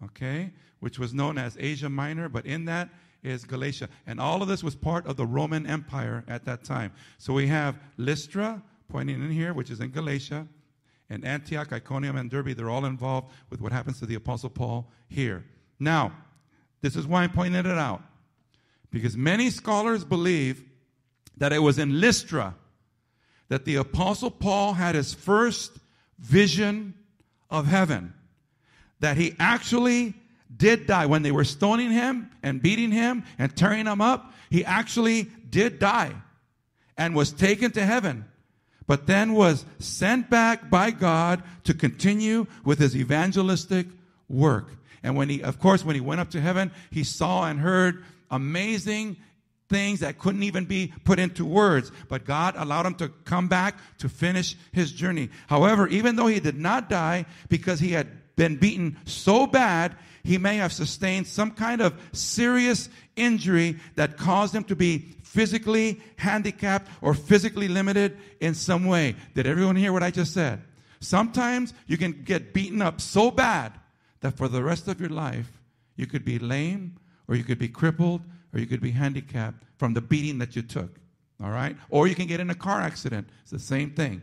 okay, 0.04 0.52
which 0.78 1.00
was 1.00 1.12
known 1.12 1.36
as 1.36 1.56
Asia 1.58 1.88
Minor, 1.88 2.28
but 2.28 2.46
in 2.46 2.64
that 2.66 2.90
is 3.24 3.44
Galatia. 3.44 3.88
And 4.06 4.20
all 4.20 4.42
of 4.42 4.48
this 4.48 4.62
was 4.62 4.74
part 4.74 5.06
of 5.06 5.16
the 5.16 5.26
Roman 5.26 5.66
Empire 5.66 6.24
at 6.28 6.44
that 6.44 6.62
time. 6.62 6.92
So 7.18 7.32
we 7.32 7.46
have 7.48 7.78
Lystra 7.96 8.62
pointing 8.88 9.22
in 9.22 9.30
here, 9.30 9.54
which 9.54 9.70
is 9.70 9.80
in 9.80 9.90
Galatia, 9.90 10.46
and 11.10 11.24
Antioch, 11.24 11.72
Iconium, 11.72 12.16
and 12.16 12.30
Derbe. 12.30 12.54
They're 12.54 12.70
all 12.70 12.84
involved 12.84 13.32
with 13.50 13.60
what 13.60 13.72
happens 13.72 13.98
to 14.00 14.06
the 14.06 14.14
Apostle 14.14 14.50
Paul 14.50 14.90
here. 15.08 15.44
Now, 15.80 16.12
this 16.82 16.96
is 16.96 17.06
why 17.06 17.22
I'm 17.22 17.32
pointing 17.32 17.58
it 17.58 17.66
out. 17.66 18.02
Because 18.90 19.16
many 19.16 19.50
scholars 19.50 20.04
believe 20.04 20.62
that 21.36 21.52
it 21.52 21.58
was 21.58 21.78
in 21.78 22.00
Lystra 22.00 22.54
that 23.48 23.64
the 23.64 23.76
Apostle 23.76 24.30
Paul 24.30 24.74
had 24.74 24.94
his 24.94 25.14
first 25.14 25.78
vision 26.18 26.94
of 27.50 27.66
heaven. 27.66 28.14
That 29.00 29.16
he 29.16 29.34
actually 29.38 30.14
did 30.56 30.86
die. 30.86 31.06
When 31.06 31.22
they 31.22 31.32
were 31.32 31.44
stoning 31.44 31.90
him 31.90 32.30
and 32.42 32.62
beating 32.62 32.90
him 32.90 33.24
and 33.38 33.54
tearing 33.56 33.86
him 33.86 34.00
up, 34.00 34.32
he 34.50 34.64
actually 34.64 35.28
did 35.48 35.78
die 35.78 36.14
and 36.96 37.14
was 37.14 37.32
taken 37.32 37.70
to 37.72 37.84
heaven. 37.84 38.24
But 38.86 39.06
then 39.06 39.32
was 39.32 39.64
sent 39.78 40.28
back 40.28 40.68
by 40.68 40.90
God 40.90 41.42
to 41.64 41.74
continue 41.74 42.46
with 42.64 42.78
his 42.78 42.94
evangelistic 42.94 43.86
work. 44.28 44.68
And 45.02 45.16
when 45.16 45.28
he, 45.28 45.42
of 45.42 45.58
course, 45.58 45.84
when 45.84 45.94
he 45.94 46.00
went 46.00 46.20
up 46.20 46.30
to 46.30 46.40
heaven, 46.40 46.70
he 46.90 47.04
saw 47.04 47.46
and 47.46 47.60
heard 47.60 48.04
amazing 48.30 49.16
things 49.68 50.00
that 50.00 50.18
couldn't 50.18 50.42
even 50.42 50.66
be 50.66 50.92
put 51.04 51.18
into 51.18 51.44
words. 51.44 51.90
But 52.08 52.24
God 52.24 52.54
allowed 52.56 52.86
him 52.86 52.94
to 52.96 53.08
come 53.24 53.48
back 53.48 53.78
to 53.98 54.08
finish 54.08 54.56
his 54.72 54.92
journey. 54.92 55.30
However, 55.46 55.88
even 55.88 56.16
though 56.16 56.26
he 56.26 56.40
did 56.40 56.58
not 56.58 56.88
die 56.88 57.26
because 57.48 57.80
he 57.80 57.92
had 57.92 58.08
been 58.36 58.56
beaten 58.56 58.98
so 59.04 59.46
bad, 59.46 59.96
he 60.24 60.38
may 60.38 60.56
have 60.56 60.72
sustained 60.72 61.26
some 61.26 61.50
kind 61.50 61.82
of 61.82 61.94
serious 62.12 62.88
injury 63.14 63.78
that 63.94 64.16
caused 64.16 64.54
him 64.54 64.64
to 64.64 64.74
be 64.74 65.14
physically 65.22 66.00
handicapped 66.16 66.90
or 67.02 67.12
physically 67.12 67.68
limited 67.68 68.16
in 68.40 68.54
some 68.54 68.86
way. 68.86 69.14
Did 69.34 69.46
everyone 69.46 69.76
hear 69.76 69.92
what 69.92 70.02
I 70.02 70.10
just 70.10 70.32
said? 70.32 70.62
Sometimes 71.00 71.74
you 71.86 71.98
can 71.98 72.22
get 72.24 72.54
beaten 72.54 72.80
up 72.80 73.00
so 73.00 73.30
bad 73.30 73.72
that 74.20 74.38
for 74.38 74.48
the 74.48 74.62
rest 74.62 74.88
of 74.88 74.98
your 74.98 75.10
life, 75.10 75.60
you 75.96 76.06
could 76.06 76.24
be 76.24 76.38
lame 76.38 76.96
or 77.28 77.34
you 77.34 77.44
could 77.44 77.58
be 77.58 77.68
crippled 77.68 78.22
or 78.54 78.60
you 78.60 78.66
could 78.66 78.80
be 78.80 78.92
handicapped 78.92 79.62
from 79.76 79.92
the 79.92 80.00
beating 80.00 80.38
that 80.38 80.56
you 80.56 80.62
took. 80.62 80.98
All 81.42 81.50
right? 81.50 81.76
Or 81.90 82.06
you 82.06 82.14
can 82.14 82.26
get 82.26 82.40
in 82.40 82.48
a 82.48 82.54
car 82.54 82.80
accident. 82.80 83.28
It's 83.42 83.50
the 83.50 83.58
same 83.58 83.90
thing. 83.90 84.22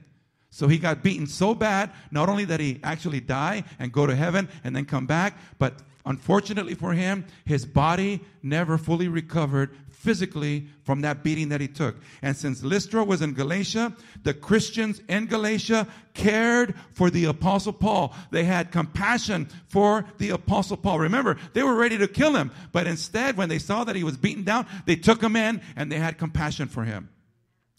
So 0.50 0.68
he 0.68 0.78
got 0.78 1.04
beaten 1.04 1.28
so 1.28 1.54
bad, 1.54 1.92
not 2.10 2.28
only 2.28 2.46
that 2.46 2.60
he 2.60 2.80
actually 2.84 3.22
die 3.22 3.64
and 3.80 3.92
go 3.92 4.08
to 4.08 4.16
heaven 4.16 4.50
and 4.64 4.76
then 4.76 4.86
come 4.86 5.06
back, 5.06 5.38
but 5.60 5.82
unfortunately 6.06 6.74
for 6.74 6.94
him, 6.94 7.26
his 7.46 7.66
body 7.66 8.22
never 8.44 8.78
fully 8.78 9.08
recovered 9.08 9.70
physically 10.02 10.68
from 10.84 11.02
that 11.02 11.24
beating 11.24 11.50
that 11.50 11.62
he 11.62 11.68
took. 11.68 11.96
And 12.24 12.36
since 12.36 12.64
Lystra 12.64 13.04
was 13.04 13.22
in 13.22 13.34
Galatia, 13.34 13.96
the 14.24 14.34
Christians 14.34 15.00
in 15.08 15.28
Galatia 15.28 15.88
cared 16.16 16.74
for 16.94 17.12
the 17.12 17.26
apostle 17.26 17.74
Paul. 17.74 18.16
They 18.32 18.44
had 18.44 18.72
compassion 18.72 19.48
for 19.68 20.06
the 20.18 20.32
apostle 20.32 20.78
Paul. 20.78 21.00
Remember, 21.00 21.38
they 21.54 21.62
were 21.62 21.76
ready 21.76 22.00
to 22.00 22.08
kill 22.08 22.36
him, 22.36 22.52
but 22.72 22.88
instead, 22.88 23.38
when 23.38 23.50
they 23.50 23.60
saw 23.60 23.84
that 23.84 23.96
he 23.96 24.04
was 24.04 24.18
beaten 24.18 24.44
down, 24.44 24.66
they 24.88 24.96
took 24.96 25.22
him 25.22 25.36
in 25.36 25.62
and 25.76 25.92
they 25.92 26.00
had 26.00 26.18
compassion 26.18 26.68
for 26.68 26.84
him. 26.84 27.10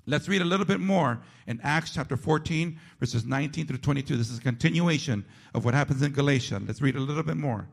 Let's 0.07 0.29
read 0.29 0.43
a 0.43 0.47
little 0.47 0.67
bit 0.67 0.81
more 0.81 1.21
in 1.47 1.61
Acts 1.63 1.93
chapter 1.95 2.17
14, 2.17 2.79
verses 3.01 3.25
19 3.25 3.67
through 3.67 3.79
22. 3.79 4.17
This 4.17 4.31
is 4.31 4.39
a 4.39 4.43
continuation 4.43 5.25
of 5.55 5.65
what 5.65 5.75
happens 5.75 6.03
in 6.03 6.13
Galatia. 6.13 6.61
Let's 6.65 6.83
read 6.83 6.97
a 6.97 7.01
little 7.01 7.23
bit 7.23 7.37
more. 7.37 7.67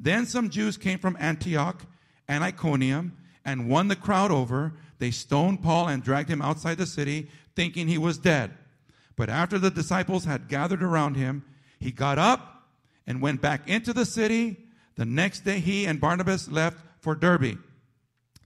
Then 0.00 0.24
some 0.24 0.48
Jews 0.48 0.78
came 0.78 0.98
from 0.98 1.16
Antioch 1.20 1.82
and 2.26 2.42
Iconium 2.42 3.16
and 3.44 3.68
won 3.68 3.88
the 3.88 3.96
crowd 3.96 4.30
over. 4.30 4.72
They 4.98 5.10
stoned 5.10 5.62
Paul 5.62 5.88
and 5.88 6.02
dragged 6.02 6.30
him 6.30 6.40
outside 6.40 6.78
the 6.78 6.86
city, 6.86 7.28
thinking 7.54 7.86
he 7.86 7.98
was 7.98 8.16
dead. 8.16 8.52
But 9.14 9.28
after 9.28 9.58
the 9.58 9.70
disciples 9.70 10.24
had 10.24 10.48
gathered 10.48 10.82
around 10.82 11.16
him, 11.16 11.44
he 11.78 11.92
got 11.92 12.18
up 12.18 12.68
and 13.06 13.20
went 13.20 13.42
back 13.42 13.68
into 13.68 13.92
the 13.92 14.06
city. 14.06 14.56
The 14.96 15.04
next 15.04 15.44
day, 15.44 15.60
he 15.60 15.84
and 15.84 16.00
Barnabas 16.00 16.48
left 16.48 16.78
for 17.00 17.14
Derbe. 17.14 17.58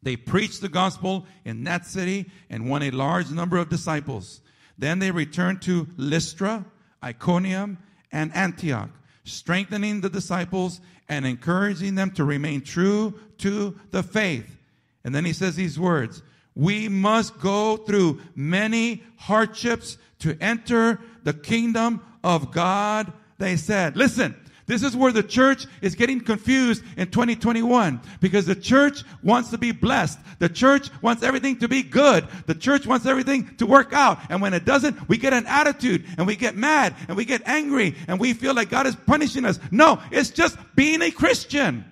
They 0.03 0.17
preached 0.17 0.61
the 0.61 0.69
gospel 0.69 1.27
in 1.45 1.65
that 1.65 1.87
city 1.87 2.31
and 2.51 2.69
won 2.69 2.83
a 2.83 2.91
large 2.91 3.31
number 3.31 3.57
of 3.57 3.69
disciples. 3.69 4.41
Then 4.77 4.99
they 4.99 5.11
returned 5.11 5.63
to 5.63 5.89
Lystra, 5.97 6.65
Iconium, 7.03 7.79
and 8.13 8.35
Antioch, 8.35 8.91
strengthening 9.25 10.01
the 10.01 10.11
disciples 10.11 10.81
and 11.09 11.27
encouraging 11.27 11.95
them 11.95 12.11
to 12.13 12.25
remain 12.25 12.61
true 12.61 13.19
to 13.39 13.79
the 13.91 14.03
faith. 14.03 14.57
And 15.05 15.15
then 15.15 15.25
he 15.25 15.33
says 15.33 15.57
these 15.57 15.79
words 15.79 16.23
We 16.55 16.89
must 16.89 17.39
go 17.41 17.77
through 17.77 18.21
many 18.35 19.03
hardships 19.17 19.99
to 20.21 20.37
enter 20.41 21.01
the 21.23 21.35
kingdom 21.35 22.01
of 22.23 22.51
God, 22.51 23.13
they 23.39 23.57
said. 23.57 23.97
Listen, 23.97 24.35
this 24.67 24.83
is 24.83 24.97
where 24.97 25.13
the 25.13 25.23
church 25.23 25.67
is 25.83 25.95
getting 25.95 26.21
confused 26.21 26.83
in 26.97 27.11
2021 27.11 28.01
because 28.21 28.47
the 28.47 28.55
church 28.55 29.03
wants 29.23 29.51
to 29.51 29.59
be 29.59 29.73
blessed. 29.73 30.19
The 30.39 30.49
church 30.49 30.89
wants 31.03 31.23
everything 31.23 31.59
to 31.59 31.69
be 31.69 31.83
good. 31.83 32.27
The 32.47 32.55
church 32.55 32.87
wants 32.87 33.05
everything 33.05 33.55
to 33.57 33.67
work 33.67 33.93
out. 33.93 34.19
And 34.31 34.41
when 34.41 34.55
it 34.55 34.65
doesn't, 34.65 35.07
we 35.09 35.19
get 35.19 35.35
an 35.35 35.47
attitude 35.47 36.07
and 36.17 36.27
we 36.27 36.35
get 36.35 36.57
mad 36.57 36.95
and 37.09 37.17
we 37.17 37.27
get 37.27 37.47
angry 37.47 37.95
and 38.09 38.19
we 38.19 38.33
feel 38.33 38.55
like 38.55 38.71
God 38.71 38.87
is 38.87 38.97
punishing 38.97 39.45
us. 39.45 39.61
No, 39.71 40.01
it's 40.11 40.31
just 40.31 40.57
being 40.75 41.03
a 41.03 41.11
Christian. 41.11 41.85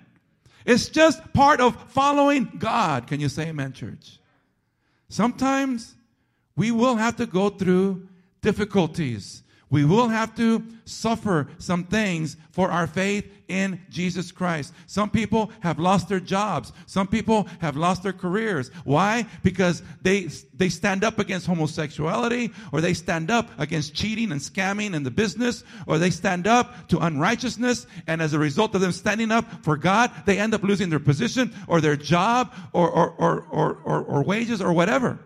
It's 0.65 0.89
just 0.89 1.33
part 1.33 1.61
of 1.61 1.91
following 1.91 2.51
God. 2.57 3.05
Can 3.05 3.19
you 3.19 3.29
say 3.29 3.49
amen, 3.49 3.73
church? 3.73 4.19
Sometimes 5.09 5.93
we 6.55 6.71
will 6.71 6.95
have 6.95 7.17
to 7.17 7.27
go 7.27 7.49
through 7.49 8.07
difficulties. 8.41 9.42
We 9.73 9.85
will 9.85 10.09
have 10.09 10.35
to 10.35 10.63
suffer 10.85 11.47
some 11.57 11.85
things 11.85 12.37
for 12.51 12.69
our 12.69 12.85
faith 12.85 13.27
in 13.47 13.81
Jesus 13.89 14.31
Christ. 14.31 14.71
Some 14.85 15.09
people 15.09 15.51
have 15.61 15.79
lost 15.79 16.07
their 16.09 16.19
jobs. 16.19 16.71
Some 16.85 17.07
people 17.07 17.47
have 17.59 17.75
lost 17.75 18.03
their 18.03 18.13
careers. 18.13 18.69
Why? 18.83 19.25
Because 19.41 19.81
they, 20.03 20.29
they 20.53 20.69
stand 20.69 21.03
up 21.03 21.17
against 21.17 21.47
homosexuality, 21.47 22.51
or 22.71 22.81
they 22.81 22.93
stand 22.93 23.31
up 23.31 23.49
against 23.57 23.95
cheating 23.95 24.31
and 24.31 24.39
scamming 24.39 24.93
in 24.93 25.01
the 25.01 25.09
business, 25.09 25.63
or 25.87 25.97
they 25.97 26.11
stand 26.11 26.45
up 26.45 26.87
to 26.89 26.99
unrighteousness, 26.99 27.87
and 28.05 28.21
as 28.21 28.35
a 28.35 28.39
result 28.39 28.75
of 28.75 28.81
them 28.81 28.91
standing 28.91 29.31
up 29.31 29.63
for 29.63 29.75
God, 29.75 30.11
they 30.27 30.37
end 30.37 30.53
up 30.53 30.61
losing 30.61 30.91
their 30.91 30.99
position, 30.99 31.51
or 31.67 31.81
their 31.81 31.95
job, 31.95 32.53
or, 32.73 32.91
or, 32.91 33.09
or, 33.17 33.47
or, 33.49 33.79
or, 33.83 34.03
or 34.03 34.23
wages, 34.23 34.61
or 34.61 34.71
whatever. 34.71 35.17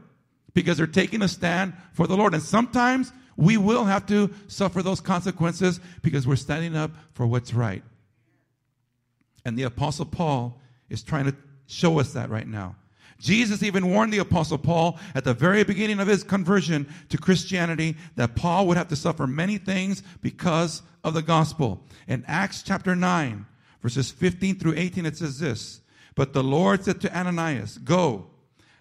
Because 0.54 0.78
they're 0.78 0.88
taking 0.88 1.22
a 1.22 1.28
stand 1.28 1.74
for 1.92 2.08
the 2.08 2.16
Lord. 2.16 2.34
And 2.34 2.42
sometimes 2.42 3.12
we 3.38 3.56
will 3.56 3.86
have 3.86 4.06
to 4.08 4.32
suffer 4.48 4.82
those 4.82 5.00
consequences 5.00 5.80
because 6.02 6.28
we're 6.28 6.36
standing 6.36 6.76
up 6.76 6.92
for 7.14 7.26
what's 7.26 7.54
right. 7.54 7.84
And 9.46 9.58
the 9.58 9.64
Apostle 9.64 10.06
Paul 10.06 10.60
is 10.90 11.04
trying 11.04 11.26
to 11.26 11.36
show 11.68 12.00
us 12.00 12.14
that 12.14 12.30
right 12.30 12.48
now. 12.48 12.76
Jesus 13.20 13.64
even 13.64 13.92
warned 13.92 14.14
the 14.14 14.20
Apostle 14.20 14.58
Paul 14.58 15.00
at 15.16 15.24
the 15.24 15.34
very 15.34 15.64
beginning 15.64 16.00
of 16.00 16.08
his 16.08 16.24
conversion 16.24 16.92
to 17.10 17.18
Christianity 17.18 17.96
that 18.16 18.36
Paul 18.36 18.68
would 18.68 18.78
have 18.78 18.90
to 18.90 18.96
suffer 18.96 19.26
many 19.26 19.58
things 19.58 20.04
because 20.22 20.82
of 21.04 21.14
the 21.14 21.22
gospel. 21.22 21.84
In 22.08 22.24
Acts 22.28 22.62
chapter 22.62 22.96
9, 22.96 23.46
verses 23.82 24.12
15 24.12 24.60
through 24.60 24.76
18, 24.76 25.06
it 25.06 25.18
says 25.18 25.40
this 25.40 25.82
But 26.16 26.34
the 26.34 26.44
Lord 26.44 26.84
said 26.84 27.02
to 27.02 27.18
Ananias, 27.18 27.80
Go, 27.80 28.28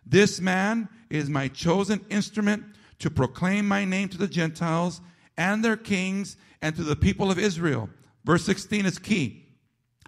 this 0.05 0.41
man 0.41 0.89
is 1.09 1.31
my 1.31 1.49
chosen 1.49 2.05
instrument 2.11 2.65
to 2.99 3.11
proclaim 3.11 3.67
my 3.69 3.85
name 3.85 4.09
to 4.11 4.19
the 4.19 4.29
Gentiles 4.29 5.01
and 5.37 5.65
their 5.65 5.77
kings 5.77 6.37
and 6.63 6.75
to 6.77 6.83
the 6.83 6.97
people 6.97 7.31
of 7.31 7.39
Israel. 7.39 7.91
Verse 8.25 8.45
16 8.45 8.87
is 8.87 8.99
key. 8.99 9.47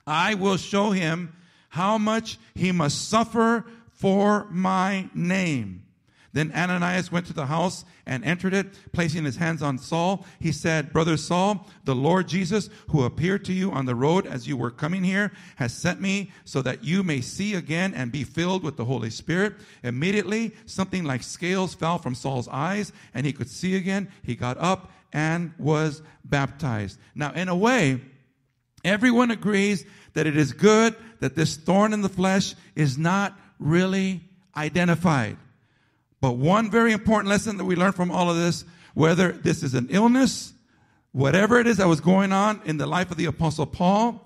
I 0.06 0.34
will 0.34 0.56
show 0.56 0.90
him 0.90 1.34
how 1.70 1.98
much 1.98 2.38
he 2.54 2.72
must 2.72 3.08
suffer 3.08 3.64
for 3.90 4.46
my 4.50 5.10
name. 5.14 5.84
Then 6.32 6.52
Ananias 6.52 7.10
went 7.10 7.26
to 7.26 7.32
the 7.32 7.46
house 7.46 7.84
and 8.06 8.24
entered 8.24 8.52
it, 8.52 8.66
placing 8.92 9.24
his 9.24 9.36
hands 9.36 9.62
on 9.62 9.78
Saul. 9.78 10.26
He 10.38 10.52
said, 10.52 10.92
Brother 10.92 11.16
Saul, 11.16 11.66
the 11.84 11.94
Lord 11.94 12.28
Jesus, 12.28 12.68
who 12.90 13.04
appeared 13.04 13.44
to 13.46 13.52
you 13.52 13.72
on 13.72 13.86
the 13.86 13.94
road 13.94 14.26
as 14.26 14.46
you 14.46 14.56
were 14.56 14.70
coming 14.70 15.04
here, 15.04 15.32
has 15.56 15.72
sent 15.72 16.00
me 16.00 16.30
so 16.44 16.60
that 16.62 16.84
you 16.84 17.02
may 17.02 17.20
see 17.22 17.54
again 17.54 17.94
and 17.94 18.12
be 18.12 18.24
filled 18.24 18.62
with 18.62 18.76
the 18.76 18.84
Holy 18.84 19.10
Spirit. 19.10 19.54
Immediately, 19.82 20.54
something 20.66 21.04
like 21.04 21.22
scales 21.22 21.74
fell 21.74 21.98
from 21.98 22.14
Saul's 22.14 22.48
eyes, 22.48 22.92
and 23.14 23.24
he 23.24 23.32
could 23.32 23.48
see 23.48 23.74
again. 23.74 24.08
He 24.22 24.36
got 24.36 24.58
up 24.58 24.92
and 25.12 25.54
was 25.58 26.02
baptized. 26.24 26.98
Now, 27.14 27.32
in 27.32 27.48
a 27.48 27.56
way, 27.56 28.02
everyone 28.84 29.30
agrees 29.30 29.86
that 30.12 30.26
it 30.26 30.36
is 30.36 30.52
good 30.52 30.94
that 31.20 31.34
this 31.34 31.56
thorn 31.56 31.92
in 31.92 32.02
the 32.02 32.08
flesh 32.08 32.54
is 32.76 32.98
not 32.98 33.38
really 33.58 34.20
identified. 34.56 35.36
But 36.20 36.32
one 36.32 36.70
very 36.70 36.92
important 36.92 37.28
lesson 37.28 37.56
that 37.58 37.64
we 37.64 37.76
learn 37.76 37.92
from 37.92 38.10
all 38.10 38.30
of 38.30 38.36
this, 38.36 38.64
whether 38.94 39.32
this 39.32 39.62
is 39.62 39.74
an 39.74 39.88
illness, 39.90 40.52
whatever 41.12 41.58
it 41.58 41.66
is 41.66 41.76
that 41.76 41.86
was 41.86 42.00
going 42.00 42.32
on 42.32 42.60
in 42.64 42.76
the 42.76 42.86
life 42.86 43.10
of 43.10 43.16
the 43.16 43.26
apostle 43.26 43.66
Paul, 43.66 44.24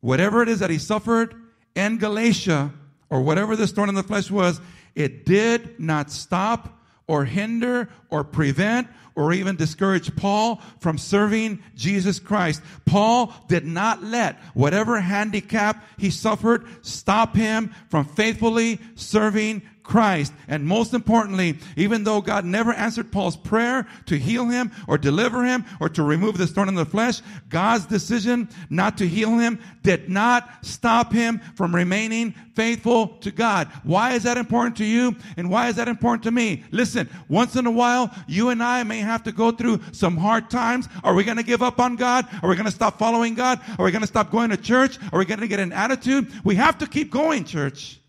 whatever 0.00 0.42
it 0.42 0.48
is 0.48 0.60
that 0.60 0.70
he 0.70 0.78
suffered 0.78 1.34
in 1.74 1.98
Galatia, 1.98 2.72
or 3.10 3.20
whatever 3.22 3.56
this 3.56 3.72
thorn 3.72 3.88
in 3.88 3.94
the 3.94 4.02
flesh 4.02 4.30
was, 4.30 4.60
it 4.94 5.24
did 5.24 5.78
not 5.78 6.10
stop 6.10 6.80
or 7.06 7.24
hinder 7.24 7.88
or 8.10 8.24
prevent 8.24 8.88
or 9.14 9.32
even 9.32 9.56
discourage 9.56 10.14
Paul 10.16 10.60
from 10.80 10.98
serving 10.98 11.62
Jesus 11.76 12.18
Christ. 12.18 12.62
Paul 12.84 13.32
did 13.48 13.64
not 13.64 14.02
let 14.02 14.38
whatever 14.54 15.00
handicap 15.00 15.84
he 15.98 16.10
suffered 16.10 16.66
stop 16.82 17.36
him 17.36 17.72
from 17.88 18.04
faithfully 18.04 18.80
serving 18.96 19.62
Christ. 19.84 20.32
And 20.48 20.66
most 20.66 20.94
importantly, 20.94 21.58
even 21.76 22.02
though 22.02 22.20
God 22.20 22.44
never 22.44 22.72
answered 22.72 23.12
Paul's 23.12 23.36
prayer 23.36 23.86
to 24.06 24.18
heal 24.18 24.48
him 24.48 24.72
or 24.88 24.98
deliver 24.98 25.44
him 25.44 25.64
or 25.78 25.88
to 25.90 26.02
remove 26.02 26.38
the 26.38 26.46
thorn 26.46 26.68
in 26.68 26.74
the 26.74 26.86
flesh, 26.86 27.20
God's 27.50 27.86
decision 27.86 28.48
not 28.70 28.98
to 28.98 29.06
heal 29.06 29.38
him 29.38 29.60
did 29.82 30.08
not 30.08 30.64
stop 30.64 31.12
him 31.12 31.40
from 31.54 31.74
remaining 31.74 32.34
faithful 32.54 33.08
to 33.18 33.30
God. 33.30 33.68
Why 33.82 34.12
is 34.12 34.22
that 34.22 34.38
important 34.38 34.76
to 34.78 34.84
you? 34.84 35.16
And 35.36 35.50
why 35.50 35.68
is 35.68 35.76
that 35.76 35.88
important 35.88 36.24
to 36.24 36.30
me? 36.30 36.64
Listen, 36.70 37.08
once 37.28 37.54
in 37.56 37.66
a 37.66 37.70
while, 37.70 38.10
you 38.26 38.48
and 38.48 38.62
I 38.62 38.82
may 38.84 39.00
have 39.00 39.22
to 39.24 39.32
go 39.32 39.50
through 39.50 39.80
some 39.92 40.16
hard 40.16 40.50
times. 40.50 40.88
Are 41.02 41.14
we 41.14 41.24
going 41.24 41.36
to 41.36 41.42
give 41.42 41.62
up 41.62 41.78
on 41.78 41.96
God? 41.96 42.26
Are 42.42 42.48
we 42.48 42.56
going 42.56 42.64
to 42.64 42.70
stop 42.70 42.98
following 42.98 43.34
God? 43.34 43.60
Are 43.78 43.84
we 43.84 43.90
going 43.90 44.02
to 44.02 44.08
stop 44.08 44.30
going 44.30 44.50
to 44.50 44.56
church? 44.56 44.98
Are 45.12 45.18
we 45.18 45.24
going 45.26 45.40
to 45.40 45.48
get 45.48 45.60
an 45.60 45.72
attitude? 45.72 46.32
We 46.42 46.54
have 46.54 46.78
to 46.78 46.86
keep 46.86 47.10
going, 47.10 47.44
church. 47.44 48.00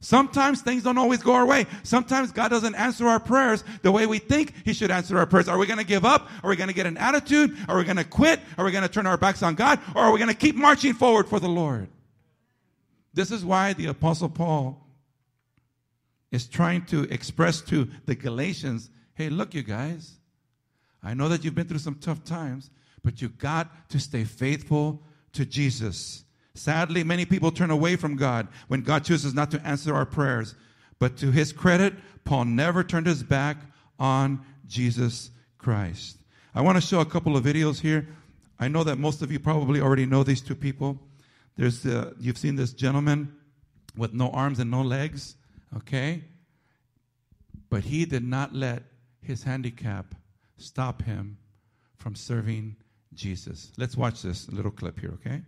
Sometimes 0.00 0.62
things 0.62 0.82
don't 0.82 0.98
always 0.98 1.22
go 1.22 1.32
our 1.34 1.46
way. 1.46 1.66
Sometimes 1.82 2.30
God 2.30 2.48
doesn't 2.48 2.74
answer 2.74 3.08
our 3.08 3.18
prayers 3.18 3.64
the 3.82 3.90
way 3.90 4.06
we 4.06 4.18
think 4.18 4.52
He 4.64 4.72
should 4.72 4.90
answer 4.90 5.18
our 5.18 5.26
prayers. 5.26 5.48
Are 5.48 5.58
we 5.58 5.66
going 5.66 5.78
to 5.78 5.86
give 5.86 6.04
up? 6.04 6.28
Are 6.42 6.50
we 6.50 6.56
going 6.56 6.68
to 6.68 6.74
get 6.74 6.86
an 6.86 6.96
attitude? 6.96 7.56
Are 7.68 7.78
we 7.78 7.84
going 7.84 7.96
to 7.96 8.04
quit? 8.04 8.40
Are 8.58 8.64
we 8.64 8.72
going 8.72 8.82
to 8.82 8.88
turn 8.88 9.06
our 9.06 9.16
backs 9.16 9.42
on 9.42 9.54
God? 9.54 9.80
Or 9.94 10.02
are 10.02 10.12
we 10.12 10.18
going 10.18 10.30
to 10.30 10.36
keep 10.36 10.54
marching 10.54 10.94
forward 10.94 11.28
for 11.28 11.40
the 11.40 11.48
Lord? 11.48 11.88
This 13.14 13.30
is 13.30 13.44
why 13.44 13.72
the 13.72 13.86
Apostle 13.86 14.28
Paul 14.28 14.86
is 16.30 16.46
trying 16.46 16.84
to 16.86 17.04
express 17.04 17.62
to 17.62 17.88
the 18.04 18.14
Galatians 18.14 18.90
hey, 19.16 19.30
look, 19.30 19.54
you 19.54 19.62
guys, 19.62 20.12
I 21.02 21.14
know 21.14 21.28
that 21.30 21.42
you've 21.42 21.54
been 21.54 21.66
through 21.66 21.78
some 21.78 21.94
tough 21.94 22.22
times, 22.22 22.70
but 23.02 23.22
you 23.22 23.30
got 23.30 23.88
to 23.88 23.98
stay 23.98 24.24
faithful 24.24 25.02
to 25.32 25.46
Jesus. 25.46 26.25
Sadly, 26.58 27.04
many 27.04 27.24
people 27.24 27.50
turn 27.50 27.70
away 27.70 27.96
from 27.96 28.16
God 28.16 28.48
when 28.68 28.82
God 28.82 29.04
chooses 29.04 29.34
not 29.34 29.50
to 29.50 29.66
answer 29.66 29.94
our 29.94 30.06
prayers. 30.06 30.54
But 30.98 31.16
to 31.18 31.30
his 31.30 31.52
credit, 31.52 31.94
Paul 32.24 32.46
never 32.46 32.82
turned 32.82 33.06
his 33.06 33.22
back 33.22 33.58
on 33.98 34.44
Jesus 34.66 35.30
Christ. 35.58 36.18
I 36.54 36.62
want 36.62 36.76
to 36.76 36.80
show 36.80 37.00
a 37.00 37.04
couple 37.06 37.36
of 37.36 37.44
videos 37.44 37.80
here. 37.80 38.08
I 38.58 38.68
know 38.68 38.84
that 38.84 38.96
most 38.96 39.20
of 39.20 39.30
you 39.30 39.38
probably 39.38 39.80
already 39.80 40.06
know 40.06 40.22
these 40.22 40.40
two 40.40 40.54
people. 40.54 40.98
There's 41.56 41.82
the, 41.82 42.14
you've 42.18 42.38
seen 42.38 42.56
this 42.56 42.72
gentleman 42.72 43.34
with 43.96 44.14
no 44.14 44.30
arms 44.30 44.58
and 44.58 44.70
no 44.70 44.82
legs, 44.82 45.36
okay? 45.76 46.24
But 47.68 47.84
he 47.84 48.04
did 48.04 48.24
not 48.24 48.54
let 48.54 48.82
his 49.22 49.42
handicap 49.42 50.14
stop 50.56 51.02
him 51.02 51.38
from 51.96 52.14
serving 52.14 52.76
Jesus. 53.12 53.72
Let's 53.76 53.96
watch 53.96 54.22
this 54.22 54.48
little 54.50 54.70
clip 54.70 54.98
here, 54.98 55.12
okay? 55.14 55.42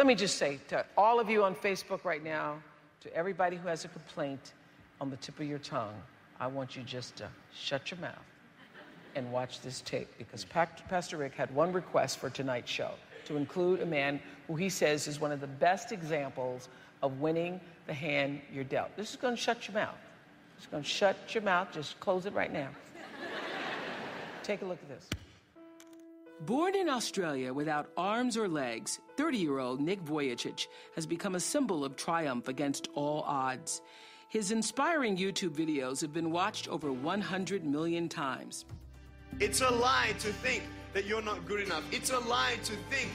Let 0.00 0.06
me 0.06 0.14
just 0.14 0.38
say 0.38 0.58
to 0.68 0.82
all 0.96 1.20
of 1.20 1.28
you 1.28 1.44
on 1.44 1.54
Facebook 1.54 2.06
right 2.06 2.24
now, 2.24 2.56
to 3.02 3.14
everybody 3.14 3.58
who 3.58 3.68
has 3.68 3.84
a 3.84 3.88
complaint 3.88 4.54
on 4.98 5.10
the 5.10 5.16
tip 5.16 5.38
of 5.38 5.44
your 5.46 5.58
tongue, 5.58 5.92
I 6.40 6.46
want 6.46 6.74
you 6.74 6.82
just 6.82 7.16
to 7.16 7.28
shut 7.54 7.90
your 7.90 8.00
mouth 8.00 8.14
and 9.14 9.30
watch 9.30 9.60
this 9.60 9.82
tape 9.82 10.08
because 10.16 10.42
Pastor 10.42 11.18
Rick 11.18 11.34
had 11.34 11.54
one 11.54 11.70
request 11.70 12.16
for 12.16 12.30
tonight's 12.30 12.70
show 12.70 12.92
to 13.26 13.36
include 13.36 13.82
a 13.82 13.84
man 13.84 14.20
who 14.46 14.56
he 14.56 14.70
says 14.70 15.06
is 15.06 15.20
one 15.20 15.32
of 15.32 15.42
the 15.42 15.46
best 15.46 15.92
examples 15.92 16.70
of 17.02 17.20
winning 17.20 17.60
the 17.86 17.92
hand 17.92 18.40
you're 18.50 18.64
dealt. 18.64 18.96
This 18.96 19.10
is 19.10 19.16
going 19.16 19.36
to 19.36 19.42
shut 19.42 19.68
your 19.68 19.74
mouth. 19.74 19.98
It's 20.56 20.66
going 20.66 20.82
to 20.82 20.88
shut 20.88 21.34
your 21.34 21.42
mouth. 21.42 21.68
Just 21.74 22.00
close 22.00 22.24
it 22.24 22.32
right 22.32 22.50
now. 22.50 22.70
Take 24.44 24.62
a 24.62 24.64
look 24.64 24.78
at 24.80 24.88
this. 24.88 25.19
Born 26.46 26.74
in 26.74 26.88
Australia 26.88 27.52
without 27.52 27.90
arms 27.98 28.34
or 28.34 28.48
legs, 28.48 28.98
30 29.18 29.36
year 29.36 29.58
old 29.58 29.78
Nick 29.78 30.02
Vujicic 30.02 30.68
has 30.94 31.04
become 31.06 31.34
a 31.34 31.40
symbol 31.40 31.84
of 31.84 31.96
triumph 31.96 32.48
against 32.48 32.88
all 32.94 33.22
odds. 33.26 33.82
His 34.30 34.50
inspiring 34.50 35.18
YouTube 35.18 35.50
videos 35.50 36.00
have 36.00 36.14
been 36.14 36.30
watched 36.30 36.66
over 36.68 36.94
100 36.94 37.66
million 37.66 38.08
times. 38.08 38.64
It's 39.38 39.60
a 39.60 39.68
lie 39.68 40.14
to 40.20 40.32
think 40.32 40.62
that 40.94 41.04
you're 41.04 41.20
not 41.20 41.44
good 41.44 41.60
enough. 41.60 41.84
It's 41.92 42.10
a 42.10 42.20
lie 42.20 42.56
to 42.64 42.72
think 42.88 43.10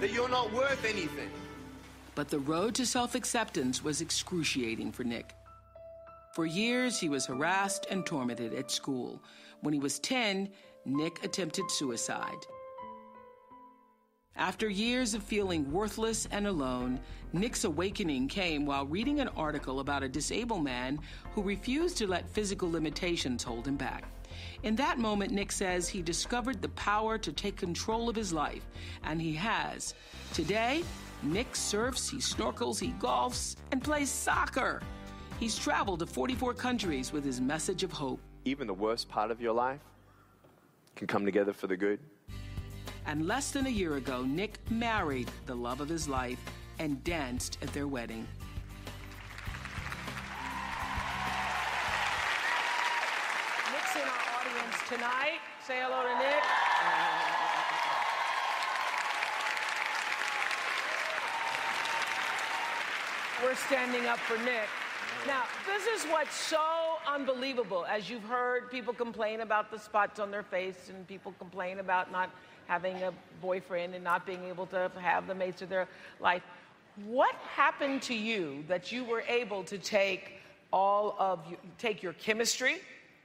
that 0.00 0.12
you're 0.12 0.28
not 0.28 0.52
worth 0.52 0.84
anything. 0.84 1.30
But 2.16 2.30
the 2.30 2.40
road 2.40 2.74
to 2.76 2.86
self 2.86 3.14
acceptance 3.14 3.84
was 3.84 4.00
excruciating 4.00 4.90
for 4.90 5.04
Nick. 5.04 5.34
For 6.34 6.46
years, 6.46 6.98
he 6.98 7.08
was 7.08 7.26
harassed 7.26 7.86
and 7.90 8.04
tormented 8.04 8.54
at 8.54 8.72
school. 8.72 9.22
When 9.60 9.72
he 9.72 9.78
was 9.78 10.00
10, 10.00 10.50
Nick 10.84 11.24
attempted 11.24 11.70
suicide. 11.70 12.44
After 14.38 14.68
years 14.68 15.14
of 15.14 15.22
feeling 15.22 15.72
worthless 15.72 16.28
and 16.30 16.46
alone, 16.46 17.00
Nick's 17.32 17.64
awakening 17.64 18.28
came 18.28 18.66
while 18.66 18.84
reading 18.84 19.20
an 19.20 19.28
article 19.28 19.80
about 19.80 20.02
a 20.02 20.10
disabled 20.10 20.62
man 20.62 20.98
who 21.32 21.42
refused 21.42 21.96
to 21.98 22.06
let 22.06 22.28
physical 22.28 22.70
limitations 22.70 23.42
hold 23.42 23.66
him 23.66 23.76
back. 23.76 24.04
In 24.62 24.76
that 24.76 24.98
moment, 24.98 25.32
Nick 25.32 25.50
says 25.50 25.88
he 25.88 26.02
discovered 26.02 26.60
the 26.60 26.68
power 26.70 27.16
to 27.16 27.32
take 27.32 27.56
control 27.56 28.10
of 28.10 28.16
his 28.16 28.30
life, 28.30 28.66
and 29.04 29.22
he 29.22 29.32
has. 29.32 29.94
Today, 30.34 30.84
Nick 31.22 31.56
surfs, 31.56 32.10
he 32.10 32.18
snorkels, 32.18 32.78
he 32.78 32.92
golfs, 32.98 33.56
and 33.72 33.82
plays 33.82 34.10
soccer. 34.10 34.82
He's 35.40 35.56
traveled 35.56 36.00
to 36.00 36.06
44 36.06 36.52
countries 36.52 37.10
with 37.10 37.24
his 37.24 37.40
message 37.40 37.82
of 37.82 37.90
hope. 37.90 38.20
Even 38.44 38.66
the 38.66 38.74
worst 38.74 39.08
part 39.08 39.30
of 39.30 39.40
your 39.40 39.54
life 39.54 39.80
can 40.94 41.06
come 41.06 41.24
together 41.24 41.54
for 41.54 41.68
the 41.68 41.76
good. 41.76 42.00
And 43.06 43.28
less 43.28 43.52
than 43.52 43.66
a 43.66 43.70
year 43.70 43.96
ago, 43.96 44.22
Nick 44.22 44.58
married 44.68 45.30
the 45.46 45.54
love 45.54 45.80
of 45.80 45.88
his 45.88 46.08
life 46.08 46.40
and 46.80 47.02
danced 47.04 47.56
at 47.62 47.72
their 47.72 47.86
wedding. 47.86 48.26
Nick's 53.72 53.94
in 53.94 54.02
our 54.02 54.24
audience 54.40 54.76
tonight. 54.88 55.38
Say 55.64 55.78
hello 55.80 56.02
to 56.02 56.18
Nick. 56.18 56.42
We're 63.44 63.54
standing 63.54 64.06
up 64.06 64.18
for 64.18 64.36
Nick. 64.44 64.68
Now, 65.26 65.44
this 65.66 65.86
is 65.86 66.10
what's 66.10 66.34
so 66.34 66.75
unbelievable. 67.06 67.84
As 67.86 68.10
you've 68.10 68.22
heard, 68.24 68.70
people 68.70 68.92
complain 68.92 69.40
about 69.40 69.70
the 69.70 69.78
spots 69.78 70.20
on 70.20 70.30
their 70.30 70.42
face, 70.42 70.90
and 70.90 71.06
people 71.06 71.34
complain 71.38 71.78
about 71.78 72.12
not 72.12 72.30
having 72.66 73.02
a 73.02 73.12
boyfriend 73.40 73.94
and 73.94 74.02
not 74.02 74.26
being 74.26 74.44
able 74.44 74.66
to 74.66 74.90
have 74.98 75.26
the 75.26 75.34
mates 75.34 75.62
of 75.62 75.68
their 75.68 75.88
life. 76.20 76.42
What 77.04 77.34
happened 77.54 78.02
to 78.02 78.14
you 78.14 78.64
that 78.68 78.90
you 78.90 79.04
were 79.04 79.22
able 79.28 79.62
to 79.64 79.78
take 79.78 80.40
all 80.72 81.16
of 81.18 81.40
you, 81.48 81.56
take 81.78 82.02
your 82.02 82.14
chemistry, 82.14 82.76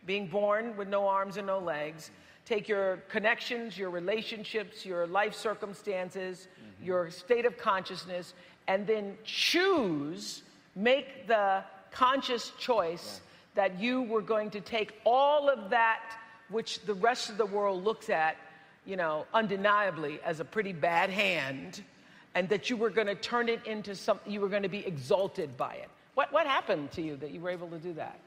being 0.06 0.28
born 0.28 0.76
with 0.78 0.88
no 0.88 1.08
arms 1.08 1.38
and 1.38 1.48
no 1.48 1.60
legs, 1.60 2.12
take 2.46 2.68
your 2.68 2.98
connections, 3.10 3.78
your 3.78 3.90
relationships, 3.90 4.86
your 4.86 5.08
life 5.08 5.34
circumstances, 5.34 6.48
mm-hmm. 6.48 6.86
your 6.86 7.10
state 7.10 7.46
of 7.46 7.58
consciousness, 7.58 8.34
and 8.68 8.86
then 8.86 9.18
choose, 9.24 10.44
make 10.76 11.28
the 11.28 11.64
conscious 11.92 12.52
choice 12.60 13.22
that 13.56 13.80
you 13.80 14.04
were 14.04 14.22
going 14.22 14.50
to 14.52 14.62
take 14.62 14.94
all 15.06 15.50
of 15.50 15.70
that 15.70 16.02
which 16.50 16.80
the 16.82 16.94
rest 16.94 17.30
of 17.30 17.38
the 17.38 17.46
world 17.46 17.84
looks 17.84 18.10
at, 18.10 18.36
you 18.86 18.96
know, 18.96 19.26
undeniably 19.34 20.20
as 20.24 20.40
a 20.40 20.46
pretty 20.46 20.74
bad 20.74 21.10
hand, 21.10 21.82
and 22.36 22.50
that 22.50 22.70
you 22.70 22.78
were 22.78 22.90
going 22.90 23.08
to 23.08 23.16
turn 23.16 23.50
it 23.50 23.66
into 23.66 23.96
something, 23.96 24.32
you 24.32 24.42
were 24.42 24.50
going 24.50 24.64
to 24.64 24.70
be 24.70 24.86
exalted 24.86 25.56
by 25.58 25.74
it. 25.76 25.90
What, 26.16 26.32
what 26.34 26.46
happened 26.46 26.92
to 26.94 27.02
you 27.02 27.16
that 27.18 27.32
you 27.32 27.40
were 27.40 27.50
able 27.50 27.70
to 27.70 27.78
do 27.78 27.94
that? 27.94 28.20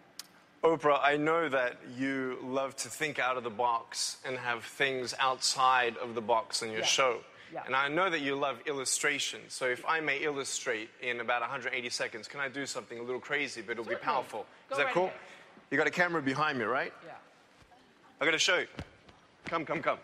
Oprah, 0.62 0.98
I 1.02 1.18
know 1.18 1.50
that 1.50 1.76
you 1.98 2.38
love 2.42 2.74
to 2.76 2.88
think 2.88 3.18
out 3.18 3.36
of 3.36 3.44
the 3.44 3.50
box 3.50 4.16
and 4.24 4.38
have 4.38 4.64
things 4.64 5.14
outside 5.18 5.98
of 5.98 6.14
the 6.14 6.22
box 6.22 6.62
in 6.62 6.70
your 6.70 6.80
Yeah. 6.80 6.86
show. 6.86 7.20
Yeah. 7.54 7.62
And 7.66 7.76
I 7.76 7.86
know 7.86 8.10
that 8.10 8.20
you 8.20 8.34
love 8.34 8.58
illustration. 8.66 9.40
So 9.46 9.66
if 9.66 9.84
I 9.86 10.00
may 10.00 10.18
illustrate 10.18 10.90
in 11.00 11.20
about 11.20 11.40
180 11.40 11.88
seconds, 11.88 12.26
can 12.26 12.40
I 12.40 12.48
do 12.48 12.66
something 12.66 12.98
a 12.98 13.02
little 13.02 13.20
crazy, 13.20 13.62
but 13.62 13.72
it'll 13.72 13.84
be 13.84 13.94
powerful? 13.94 14.44
Go 14.68 14.74
Is 14.74 14.78
that 14.78 14.84
right 14.86 14.94
cool? 14.94 15.04
ahead. 15.04 15.16
You 15.70 15.78
got 15.78 15.86
a 15.86 15.92
camera 15.92 16.20
behind 16.20 16.58
me, 16.58 16.64
right? 16.64 16.92
Yeah. 17.06 17.12
I 18.20 18.24
gotta 18.24 18.38
show 18.38 18.58
you. 18.58 18.66
Come, 19.44 19.64
come, 19.64 19.80
come. 19.82 19.98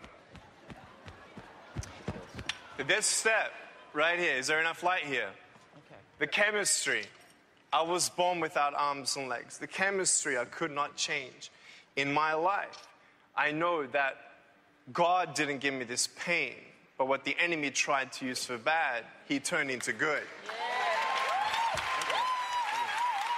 This 2.87 3.05
step 3.05 3.51
right 3.93 4.17
here, 4.17 4.35
is 4.35 4.47
there 4.47 4.61
enough 4.61 4.81
light 4.81 5.03
here? 5.03 5.29
Okay. 5.87 5.99
The 6.19 6.27
chemistry. 6.27 7.03
I 7.73 7.83
was 7.83 8.09
born 8.09 8.39
without 8.39 8.73
arms 8.75 9.15
and 9.17 9.29
legs. 9.29 9.57
The 9.57 9.67
chemistry 9.67 10.37
I 10.37 10.45
could 10.45 10.71
not 10.71 10.95
change 10.95 11.51
in 11.95 12.13
my 12.13 12.33
life. 12.33 12.87
I 13.35 13.51
know 13.51 13.85
that 13.87 14.17
God 14.91 15.33
didn't 15.35 15.59
give 15.59 15.73
me 15.73 15.85
this 15.85 16.07
pain, 16.19 16.55
but 17.01 17.07
what 17.07 17.23
the 17.23 17.35
enemy 17.39 17.71
tried 17.71 18.11
to 18.11 18.27
use 18.27 18.45
for 18.45 18.59
bad, 18.59 19.05
he 19.27 19.39
turned 19.39 19.71
into 19.71 19.91
good. 19.91 20.21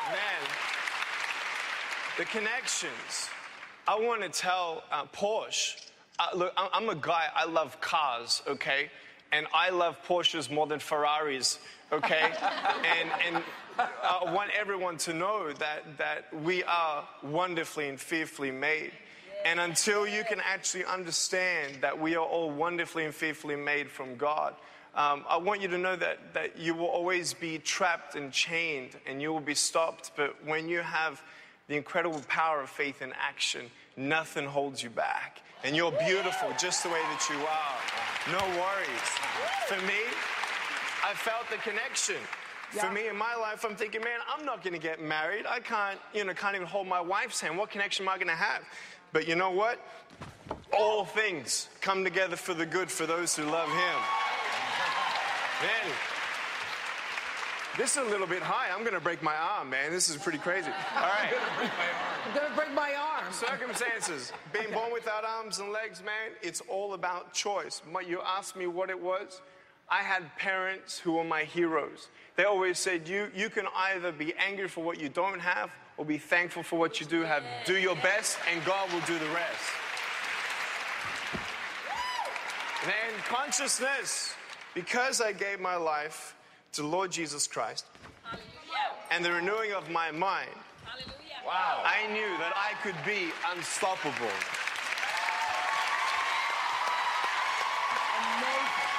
Man, 0.09 0.43
the 2.17 2.25
connections. 2.25 3.29
I 3.87 3.97
want 3.97 4.21
to 4.21 4.27
tell 4.27 4.83
uh, 4.91 5.05
Porsche. 5.05 5.89
Uh, 6.19 6.27
look, 6.35 6.51
I'm 6.57 6.89
a 6.89 6.95
guy. 6.95 7.27
I 7.33 7.45
love 7.45 7.79
cars. 7.79 8.41
Okay, 8.49 8.89
and 9.31 9.47
I 9.53 9.69
love 9.69 9.97
Porsches 10.05 10.51
more 10.51 10.67
than 10.67 10.79
Ferraris. 10.79 11.59
Okay, 11.93 12.33
and 12.99 13.09
and 13.25 13.41
I 13.79 14.29
want 14.33 14.51
everyone 14.59 14.97
to 14.97 15.13
know 15.13 15.53
that 15.53 15.97
that 15.99 16.25
we 16.43 16.65
are 16.65 17.07
wonderfully 17.23 17.87
and 17.87 17.97
fearfully 17.97 18.51
made. 18.51 18.91
And 19.45 19.59
until 19.59 20.07
you 20.07 20.23
can 20.23 20.39
actually 20.39 20.85
understand 20.85 21.81
that 21.81 21.99
we 21.99 22.15
are 22.15 22.25
all 22.25 22.49
wonderfully 22.49 23.05
and 23.05 23.13
fearfully 23.13 23.55
made 23.55 23.89
from 23.89 24.15
God, 24.15 24.55
um, 24.95 25.25
I 25.27 25.37
want 25.37 25.61
you 25.61 25.67
to 25.69 25.77
know 25.77 25.95
that, 25.95 26.33
that 26.33 26.57
you 26.57 26.75
will 26.75 26.85
always 26.85 27.33
be 27.33 27.57
trapped 27.57 28.15
and 28.15 28.31
chained 28.31 28.91
and 29.05 29.21
you 29.21 29.33
will 29.33 29.39
be 29.39 29.55
stopped. 29.55 30.11
But 30.15 30.35
when 30.45 30.69
you 30.69 30.79
have 30.79 31.21
the 31.67 31.75
incredible 31.75 32.21
power 32.27 32.61
of 32.61 32.69
faith 32.69 33.01
in 33.01 33.11
action, 33.19 33.71
nothing 33.97 34.45
holds 34.45 34.83
you 34.83 34.89
back. 34.89 35.41
And 35.63 35.75
you're 35.75 35.91
beautiful 35.91 36.49
just 36.59 36.83
the 36.83 36.89
way 36.89 36.99
that 37.01 37.27
you 37.29 37.37
are. 37.37 38.39
No 38.39 38.45
worries. 38.59 39.09
For 39.67 39.87
me, 39.87 39.99
I 41.03 41.13
felt 41.13 41.49
the 41.49 41.57
connection. 41.57 42.17
For 42.69 42.91
me 42.91 43.07
in 43.07 43.15
my 43.15 43.35
life, 43.35 43.63
I'm 43.63 43.75
thinking, 43.75 44.01
man, 44.01 44.19
I'm 44.27 44.45
not 44.45 44.63
going 44.63 44.73
to 44.73 44.79
get 44.79 45.01
married. 45.01 45.45
I 45.47 45.59
can't, 45.59 45.99
you 46.13 46.23
know, 46.23 46.33
can't 46.33 46.55
even 46.55 46.67
hold 46.67 46.87
my 46.87 46.99
wife's 46.99 47.39
hand. 47.39 47.57
What 47.57 47.69
connection 47.69 48.05
am 48.05 48.09
I 48.09 48.15
going 48.15 48.27
to 48.27 48.33
have? 48.33 48.63
But 49.13 49.27
you 49.27 49.35
know 49.35 49.51
what? 49.51 49.79
All 50.77 51.05
things 51.05 51.69
come 51.81 52.03
together 52.03 52.35
for 52.35 52.55
the 52.55 52.65
good 52.65 52.89
for 52.91 53.05
those 53.05 53.35
who 53.35 53.43
love 53.43 53.69
Him. 53.69 53.99
Man, 55.61 55.93
this 57.77 57.95
is 57.95 58.05
a 58.05 58.09
little 58.09 58.27
bit 58.27 58.41
high. 58.41 58.73
I'm 58.73 58.81
going 58.81 58.95
to 58.95 58.99
break 58.99 59.21
my 59.23 59.35
arm, 59.35 59.69
man. 59.69 59.91
This 59.91 60.09
is 60.09 60.17
pretty 60.17 60.39
crazy. 60.39 60.71
All 60.95 61.03
right. 61.03 61.33
I'm 62.25 62.33
gonna 62.33 62.55
break 62.55 62.73
my 62.73 62.93
arm. 62.95 63.31
Circumstances. 63.31 64.31
Being 64.51 64.71
born 64.71 64.91
without 64.91 65.25
arms 65.25 65.59
and 65.59 65.71
legs, 65.71 66.01
man, 66.03 66.31
it's 66.41 66.61
all 66.69 66.93
about 66.93 67.33
choice. 67.33 67.81
What 67.91 68.07
you 68.07 68.21
asked 68.25 68.55
me 68.55 68.65
what 68.65 68.89
it 68.89 68.99
was. 68.99 69.41
I 69.89 69.97
had 69.97 70.35
parents 70.37 70.97
who 70.97 71.13
were 71.13 71.23
my 71.23 71.43
heroes. 71.43 72.07
They 72.35 72.45
always 72.45 72.79
said, 72.79 73.07
you, 73.07 73.29
you 73.35 73.49
can 73.49 73.65
either 73.75 74.11
be 74.11 74.33
angry 74.35 74.67
for 74.67 74.83
what 74.83 74.99
you 74.99 75.09
don't 75.09 75.39
have 75.39 75.69
or 75.97 76.05
be 76.05 76.17
thankful 76.17 76.63
for 76.63 76.79
what 76.79 76.99
you 76.99 77.05
do 77.05 77.21
have. 77.21 77.43
Do 77.65 77.77
your 77.77 77.95
best, 77.97 78.37
and 78.51 78.63
God 78.65 78.91
will 78.91 79.01
do 79.01 79.17
the 79.19 79.29
rest. 79.33 79.69
Then 82.85 83.21
consciousness, 83.27 84.33
because 84.73 85.21
I 85.21 85.31
gave 85.31 85.59
my 85.59 85.75
life 85.75 86.35
to 86.73 86.83
Lord 86.83 87.11
Jesus 87.11 87.47
Christ 87.47 87.85
and 89.11 89.23
the 89.23 89.31
renewing 89.31 89.73
of 89.73 89.89
my 89.89 90.11
mind, 90.11 90.49
Wow. 91.45 91.83
I 91.83 92.07
knew 92.13 92.37
that 92.39 92.53
I 92.55 92.71
could 92.81 92.95
be 93.05 93.29
unstoppable. 93.53 94.31
Amazing. 98.39 98.89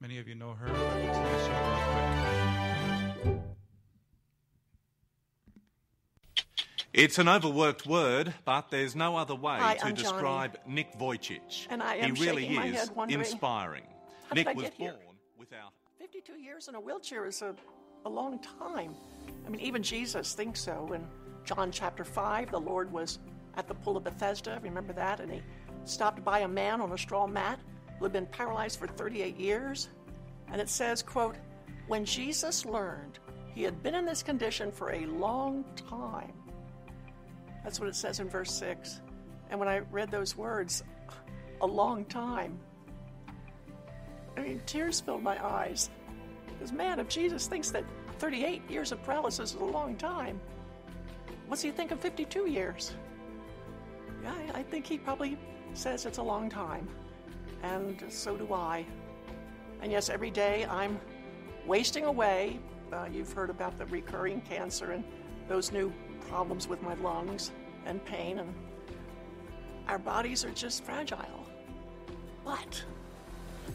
Many 0.00 0.18
of 0.18 0.26
you 0.28 0.34
know 0.34 0.54
her. 0.54 0.66
Let 0.66 0.96
me 0.96 1.06
just 1.08 1.46
show 1.46 1.52
real 3.24 3.34
quick. 3.34 3.42
It's 6.94 7.18
an 7.18 7.28
overworked 7.28 7.86
word, 7.86 8.32
but 8.46 8.70
there's 8.70 8.96
no 8.96 9.18
other 9.18 9.34
way 9.34 9.58
Hi, 9.58 9.74
to 9.74 9.84
I'm 9.84 9.94
Joni. 9.94 9.98
describe 9.98 10.58
Nick 10.66 10.98
Vujicic. 10.98 11.66
And 11.68 11.82
I 11.82 11.96
am 11.96 12.14
he 12.14 12.24
really 12.24 12.42
shaking 12.44 12.56
my 12.56 12.66
is 12.68 12.76
head 12.76 12.96
wondering, 12.96 13.20
inspiring. 13.20 13.84
how 14.28 14.34
Nick 14.36 14.46
did 14.46 14.52
I 14.52 14.54
was 14.54 14.64
get 14.64 14.74
here? 14.74 14.92
born 14.92 15.16
without 15.38 15.74
52 15.98 16.32
years 16.40 16.68
in 16.68 16.74
a 16.76 16.80
wheelchair 16.80 17.26
is 17.26 17.42
a, 17.42 17.54
a 18.06 18.08
long 18.08 18.38
time. 18.38 18.94
I 19.46 19.50
mean, 19.50 19.60
even 19.60 19.82
Jesus 19.82 20.32
thinks 20.32 20.60
so. 20.60 20.90
In 20.94 21.06
John 21.46 21.70
chapter 21.70 22.04
5, 22.04 22.50
the 22.50 22.60
Lord 22.60 22.92
was 22.92 23.18
at 23.56 23.68
the 23.68 23.74
pool 23.74 23.96
of 23.96 24.04
Bethesda, 24.04 24.60
remember 24.62 24.92
that? 24.92 25.20
And 25.20 25.32
he 25.32 25.40
stopped 25.84 26.22
by 26.22 26.40
a 26.40 26.48
man 26.48 26.80
on 26.82 26.92
a 26.92 26.98
straw 26.98 27.26
mat 27.26 27.58
who 27.98 28.04
had 28.04 28.12
been 28.12 28.26
paralyzed 28.26 28.78
for 28.78 28.86
38 28.86 29.38
years. 29.38 29.88
And 30.52 30.60
it 30.60 30.68
says, 30.68 31.02
quote, 31.02 31.36
when 31.86 32.04
Jesus 32.04 32.66
learned 32.66 33.18
he 33.56 33.62
had 33.62 33.82
been 33.82 33.94
in 33.94 34.04
this 34.04 34.22
condition 34.22 34.70
for 34.70 34.92
a 34.92 35.06
long 35.06 35.64
time. 35.88 36.34
That's 37.64 37.80
what 37.80 37.88
it 37.88 37.96
says 37.96 38.20
in 38.20 38.28
verse 38.28 38.52
6. 38.52 39.00
And 39.48 39.58
when 39.58 39.66
I 39.66 39.78
read 39.78 40.10
those 40.10 40.36
words, 40.36 40.84
a 41.62 41.66
long 41.66 42.04
time, 42.04 42.58
I 44.36 44.42
mean, 44.42 44.60
tears 44.66 45.00
filled 45.00 45.22
my 45.22 45.42
eyes. 45.42 45.88
Because, 46.46 46.70
man, 46.70 47.00
if 47.00 47.08
Jesus 47.08 47.46
thinks 47.46 47.70
that 47.70 47.84
38 48.18 48.70
years 48.70 48.92
of 48.92 49.02
paralysis 49.02 49.54
is 49.54 49.60
a 49.60 49.64
long 49.64 49.96
time, 49.96 50.38
what's 51.48 51.62
he 51.62 51.70
think 51.70 51.90
of 51.90 52.00
52 52.00 52.48
years? 52.48 52.94
Yeah, 54.22 54.34
I 54.54 54.62
think 54.62 54.86
he 54.86 54.98
probably 54.98 55.38
says 55.74 56.06
it's 56.06 56.18
a 56.18 56.22
long 56.22 56.48
time. 56.48 56.88
And 57.62 58.02
so 58.08 58.36
do 58.36 58.52
I. 58.52 58.84
And 59.80 59.92
yes, 59.92 60.08
every 60.08 60.30
day 60.30 60.66
I'm 60.66 60.98
wasting 61.66 62.04
away. 62.04 62.58
Uh, 62.92 63.06
you've 63.12 63.32
heard 63.32 63.50
about 63.50 63.76
the 63.78 63.86
recurring 63.86 64.40
cancer 64.42 64.92
and 64.92 65.04
those 65.48 65.72
new 65.72 65.92
problems 66.28 66.68
with 66.68 66.82
my 66.82 66.94
lungs 66.94 67.52
and 67.84 68.04
pain, 68.04 68.38
and 68.38 68.54
our 69.88 69.98
bodies 69.98 70.44
are 70.44 70.50
just 70.50 70.84
fragile. 70.84 71.46
But 72.44 72.82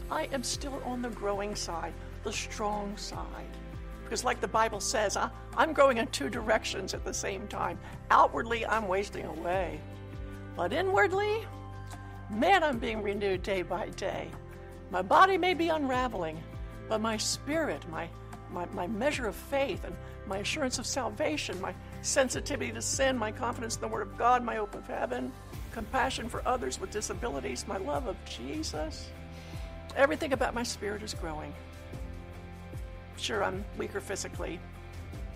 I 0.10 0.28
am 0.34 0.44
still 0.44 0.82
on 0.86 1.02
the 1.02 1.10
growing 1.10 1.56
side, 1.56 1.94
the 2.24 2.34
strong 2.34 2.96
side. 2.98 3.58
Because, 4.12 4.26
like 4.26 4.42
the 4.42 4.48
Bible 4.50 4.82
says, 4.82 5.16
I, 5.16 5.30
I'm 5.56 5.72
growing 5.72 5.96
in 5.96 6.08
two 6.08 6.30
directions 6.30 6.94
at 6.94 7.06
the 7.06 7.14
same 7.14 7.48
time. 7.48 7.80
Outwardly, 8.10 8.66
I'm 8.66 8.90
wasting 8.90 9.24
away. 9.24 9.80
But 10.58 10.74
inwardly, 10.74 11.48
man, 12.30 12.62
I'm 12.62 12.78
being 12.78 13.02
renewed 13.02 13.42
day 13.42 13.62
by 13.62 13.88
day. 13.88 14.28
My 14.90 15.02
body 15.02 15.38
may 15.38 15.54
be 15.54 15.70
unraveling, 15.70 16.44
but 16.90 17.00
my 17.00 17.16
spirit, 17.16 17.90
my, 17.90 18.10
my, 18.52 18.66
my 18.74 18.86
measure 18.86 19.28
of 19.28 19.36
faith, 19.36 19.86
and 19.86 19.96
my 20.28 20.40
assurance 20.40 20.78
of 20.78 20.86
salvation, 20.86 21.62
my 21.62 21.74
sensitivity 22.02 22.74
to 22.74 22.82
sin, 22.82 23.18
my 23.18 23.32
confidence 23.32 23.76
in 23.76 23.82
the 23.82 23.88
Word 23.88 24.02
of 24.02 24.18
God, 24.18 24.44
my 24.44 24.56
hope 24.56 24.76
of 24.76 24.86
heaven, 24.88 25.32
compassion 25.72 26.28
for 26.28 26.46
others 26.46 26.82
with 26.82 26.92
disabilities, 26.92 27.66
my 27.66 27.78
love 27.78 28.08
of 28.08 28.18
Jesus, 28.26 29.10
everything 29.96 30.34
about 30.34 30.54
my 30.54 30.64
spirit 30.64 31.02
is 31.02 31.14
growing. 31.14 31.54
Sure, 33.22 33.44
I'm 33.44 33.64
weaker 33.78 34.02
physically, 34.02 34.60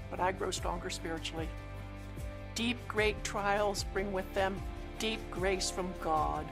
but 0.09 0.19
I 0.19 0.31
grow 0.31 0.49
stronger 0.49 0.89
spiritually. 0.89 1.47
Deep, 2.55 2.77
great 2.87 3.23
trials 3.23 3.85
bring 3.93 4.11
with 4.11 4.33
them 4.33 4.59
deep 4.97 5.19
grace 5.29 5.69
from 5.69 5.93
God. 6.01 6.47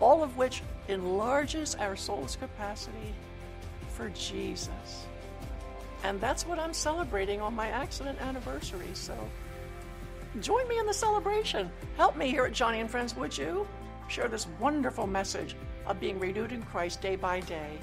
all 0.00 0.22
of 0.22 0.36
which 0.36 0.62
enlarges 0.88 1.74
our 1.76 1.94
soul's 1.94 2.36
capacity 2.36 3.14
for 3.90 4.08
Jesus. 4.10 5.06
And 6.02 6.20
that's 6.20 6.46
what 6.46 6.58
I'm 6.58 6.72
celebrating 6.72 7.40
on 7.40 7.54
my 7.54 7.68
accident 7.68 8.20
anniversary. 8.20 8.88
So 8.94 9.14
join 10.40 10.66
me 10.68 10.78
in 10.78 10.86
the 10.86 10.94
celebration. 10.94 11.70
Help 11.96 12.16
me 12.16 12.30
here 12.30 12.46
at 12.46 12.52
Joni 12.52 12.80
and 12.80 12.90
Friends, 12.90 13.14
would 13.14 13.36
you? 13.36 13.66
Share 14.08 14.28
this 14.28 14.46
wonderful 14.58 15.06
message 15.06 15.54
of 15.86 16.00
being 16.00 16.18
renewed 16.18 16.52
in 16.52 16.62
Christ 16.62 17.00
day 17.02 17.16
by 17.16 17.40
day. 17.40 17.78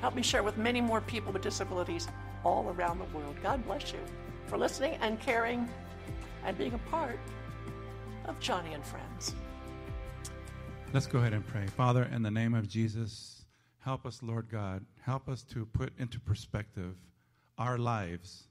Help 0.00 0.14
me 0.14 0.22
share 0.22 0.42
with 0.42 0.56
many 0.56 0.80
more 0.80 1.00
people 1.00 1.32
with 1.32 1.42
disabilities 1.42 2.08
all 2.44 2.68
around 2.70 2.98
the 2.98 3.16
world. 3.16 3.36
God 3.42 3.64
bless 3.66 3.92
you 3.92 3.98
for 4.46 4.58
listening 4.58 4.94
and 5.00 5.20
caring 5.20 5.68
and 6.44 6.56
being 6.56 6.74
a 6.74 6.90
part 6.90 7.18
of 8.26 8.38
Joni 8.38 8.74
and 8.74 8.84
Friends. 8.84 9.34
Let's 10.92 11.06
go 11.06 11.18
ahead 11.18 11.32
and 11.32 11.46
pray. 11.46 11.66
Father, 11.66 12.04
in 12.04 12.22
the 12.22 12.30
name 12.30 12.54
of 12.54 12.68
Jesus, 12.68 13.44
help 13.80 14.06
us, 14.06 14.22
Lord 14.22 14.48
God. 14.48 14.84
Help 15.00 15.28
us 15.28 15.42
to 15.44 15.66
put 15.66 15.92
into 15.98 16.20
perspective 16.20 16.94
our 17.58 17.78
lives 17.78 18.44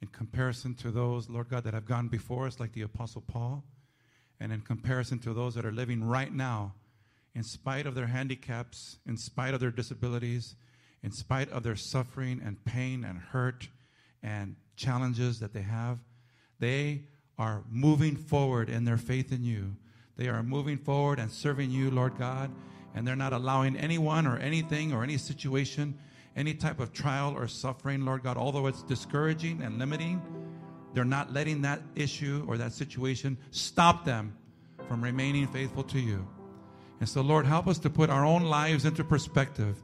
in 0.00 0.08
comparison 0.08 0.74
to 0.74 0.90
those, 0.90 1.28
Lord 1.28 1.48
God, 1.48 1.64
that 1.64 1.74
have 1.74 1.86
gone 1.86 2.08
before 2.08 2.46
us, 2.46 2.60
like 2.60 2.72
the 2.72 2.82
Apostle 2.82 3.22
Paul, 3.22 3.64
and 4.38 4.52
in 4.52 4.60
comparison 4.60 5.18
to 5.20 5.32
those 5.32 5.54
that 5.54 5.64
are 5.64 5.72
living 5.72 6.04
right 6.04 6.32
now, 6.32 6.74
in 7.34 7.42
spite 7.42 7.86
of 7.86 7.94
their 7.94 8.06
handicaps, 8.06 8.98
in 9.06 9.16
spite 9.16 9.54
of 9.54 9.60
their 9.60 9.70
disabilities, 9.70 10.54
in 11.02 11.12
spite 11.12 11.50
of 11.50 11.62
their 11.62 11.76
suffering 11.76 12.40
and 12.44 12.64
pain 12.64 13.04
and 13.04 13.18
hurt 13.18 13.68
and 14.22 14.56
challenges 14.76 15.40
that 15.40 15.52
they 15.52 15.62
have, 15.62 15.98
they 16.58 17.02
are 17.38 17.62
moving 17.70 18.16
forward 18.16 18.68
in 18.68 18.84
their 18.84 18.96
faith 18.96 19.32
in 19.32 19.44
you. 19.44 19.76
They 20.16 20.28
are 20.28 20.42
moving 20.42 20.78
forward 20.78 21.18
and 21.18 21.30
serving 21.30 21.70
you, 21.70 21.90
Lord 21.90 22.18
God, 22.18 22.50
and 22.94 23.06
they're 23.06 23.14
not 23.16 23.32
allowing 23.32 23.76
anyone 23.76 24.26
or 24.26 24.38
anything 24.38 24.92
or 24.92 25.02
any 25.02 25.18
situation, 25.18 25.98
any 26.34 26.54
type 26.54 26.80
of 26.80 26.92
trial 26.92 27.34
or 27.36 27.46
suffering, 27.46 28.04
Lord 28.04 28.22
God, 28.22 28.36
although 28.36 28.66
it's 28.66 28.82
discouraging 28.82 29.62
and 29.62 29.78
limiting, 29.78 30.22
they're 30.94 31.04
not 31.04 31.32
letting 31.32 31.62
that 31.62 31.82
issue 31.94 32.44
or 32.48 32.56
that 32.56 32.72
situation 32.72 33.36
stop 33.50 34.06
them 34.06 34.34
from 34.88 35.04
remaining 35.04 35.46
faithful 35.46 35.82
to 35.84 36.00
you. 36.00 36.26
And 37.00 37.08
so, 37.08 37.20
Lord, 37.20 37.44
help 37.44 37.68
us 37.68 37.78
to 37.80 37.90
put 37.90 38.08
our 38.08 38.24
own 38.24 38.44
lives 38.44 38.86
into 38.86 39.04
perspective. 39.04 39.76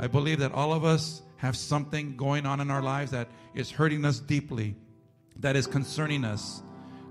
I 0.00 0.06
believe 0.06 0.40
that 0.40 0.52
all 0.52 0.72
of 0.72 0.84
us 0.84 1.22
have 1.36 1.56
something 1.56 2.16
going 2.16 2.46
on 2.46 2.60
in 2.60 2.70
our 2.70 2.82
lives 2.82 3.10
that 3.10 3.28
is 3.54 3.70
hurting 3.70 4.04
us 4.04 4.18
deeply, 4.18 4.74
that 5.40 5.56
is 5.56 5.66
concerning 5.66 6.24
us, 6.24 6.62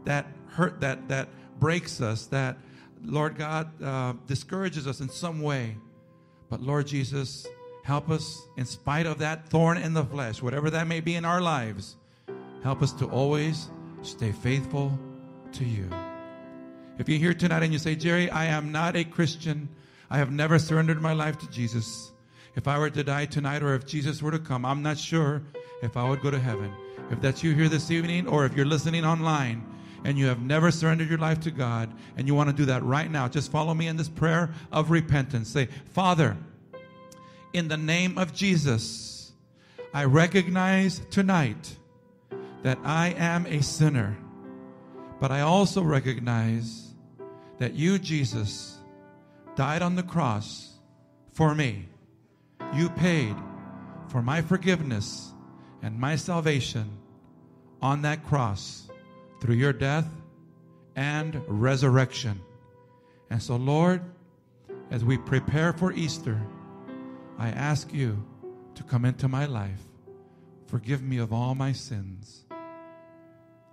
that 0.06 0.26
hurt, 0.48 0.82
that 0.82 1.08
that 1.08 1.30
breaks 1.60 2.02
us, 2.02 2.28
that 2.28 2.58
Lord 3.04 3.38
God 3.38 3.82
uh, 3.82 4.14
discourages 4.28 4.88
us 4.88 5.02
in 5.02 5.10
some 5.10 5.42
way. 5.42 5.78
But 6.50 6.62
Lord 6.62 6.88
Jesus, 6.88 7.48
help 7.84 8.10
us 8.10 8.42
in 8.58 8.66
spite 8.66 9.06
of 9.06 9.20
that 9.20 9.50
thorn 9.50 9.78
in 9.78 9.94
the 9.94 10.06
flesh, 10.06 10.42
whatever 10.42 10.70
that 10.70 10.88
may 10.88 11.00
be 11.00 11.16
in 11.16 11.26
our 11.26 11.42
lives. 11.42 11.96
Help 12.64 12.82
us 12.82 12.94
to 12.94 13.06
always 13.08 13.70
stay 14.04 14.32
faithful 14.32 14.98
to 15.52 15.66
you. 15.66 15.90
If 16.98 17.10
you're 17.10 17.20
here 17.20 17.34
tonight 17.34 17.64
and 17.64 17.74
you 17.74 17.80
say, 17.80 17.96
Jerry, 17.96 18.30
I 18.30 18.46
am 18.46 18.72
not 18.72 18.96
a 18.96 19.04
Christian, 19.04 19.68
I 20.10 20.18
have 20.18 20.32
never 20.32 20.60
surrendered 20.60 21.02
my 21.02 21.14
life 21.14 21.38
to 21.40 21.50
Jesus. 21.50 22.13
If 22.56 22.68
I 22.68 22.78
were 22.78 22.90
to 22.90 23.04
die 23.04 23.26
tonight 23.26 23.64
or 23.64 23.74
if 23.74 23.86
Jesus 23.86 24.22
were 24.22 24.32
to 24.32 24.40
come, 24.40 24.66
I'm 24.66 24.84
not 24.84 24.98
sure 24.98 25.42
if 25.82 25.98
I 25.98 26.08
would 26.08 26.22
go 26.22 26.30
to 26.30 26.40
heaven. 26.40 26.72
If 27.10 27.20
that's 27.22 27.44
you 27.44 27.54
here 27.54 27.68
this 27.70 27.92
evening 27.92 28.28
or 28.28 28.46
if 28.46 28.56
you're 28.56 28.66
listening 28.66 29.06
online 29.06 29.66
and 30.06 30.18
you 30.18 30.28
have 30.28 30.42
never 30.42 30.70
surrendered 30.70 31.10
your 31.10 31.18
life 31.18 31.40
to 31.42 31.52
God 31.52 31.92
and 32.16 32.28
you 32.28 32.36
want 32.36 32.50
to 32.50 32.56
do 32.56 32.66
that 32.66 32.84
right 32.84 33.10
now, 33.10 33.28
just 33.28 33.52
follow 33.52 33.74
me 33.74 33.88
in 33.88 33.98
this 33.98 34.10
prayer 34.10 34.54
of 34.72 34.92
repentance. 34.92 35.50
Say, 35.50 35.68
Father, 35.94 36.38
in 37.54 37.68
the 37.68 37.78
name 37.78 38.18
of 38.18 38.34
Jesus, 38.34 39.32
I 39.94 40.06
recognize 40.06 41.02
tonight 41.10 41.76
that 42.64 42.80
I 42.84 43.10
am 43.18 43.46
a 43.46 43.62
sinner, 43.62 44.18
but 45.20 45.32
I 45.32 45.42
also 45.42 45.82
recognize 45.82 46.94
that 47.60 47.74
you, 47.74 48.00
Jesus, 48.00 48.78
died 49.56 49.82
on 49.82 49.96
the 49.96 50.04
cross 50.04 50.74
for 51.32 51.54
me. 51.54 51.90
You 52.76 52.90
paid 52.90 53.36
for 54.08 54.22
my 54.22 54.42
forgiveness 54.42 55.32
and 55.84 56.00
my 56.00 56.16
salvation 56.16 56.98
on 57.82 58.02
that 58.02 58.26
cross 58.26 58.88
through 59.40 59.56
your 59.56 59.74
death 59.74 60.08
and 60.96 61.42
resurrection. 61.48 62.42
And 63.30 63.42
so, 63.42 63.58
Lord, 63.58 64.02
as 64.90 65.04
we 65.04 65.18
prepare 65.18 65.74
for 65.74 65.92
Easter, 65.92 66.42
I 67.38 67.50
ask 67.50 67.94
you 67.94 68.24
to 68.76 68.84
come 68.84 69.06
into 69.06 69.28
my 69.28 69.46
life. 69.46 69.82
Forgive 70.66 71.04
me 71.04 71.18
of 71.18 71.32
all 71.32 71.56
my 71.56 71.74
sins. 71.74 72.46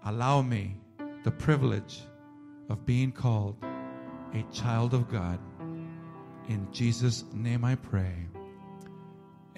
Allow 0.05 0.43
me 0.43 0.77
the 1.25 1.31
privilege 1.31 2.03
of 2.69 2.85
being 2.85 3.13
called 3.13 3.57
a 4.35 4.43
child 4.53 4.93
of 4.93 5.11
God. 5.11 5.39
In 6.49 6.67
Jesus' 6.73 7.25
name 7.33 7.65
I 7.65 7.77
pray. 7.77 8.27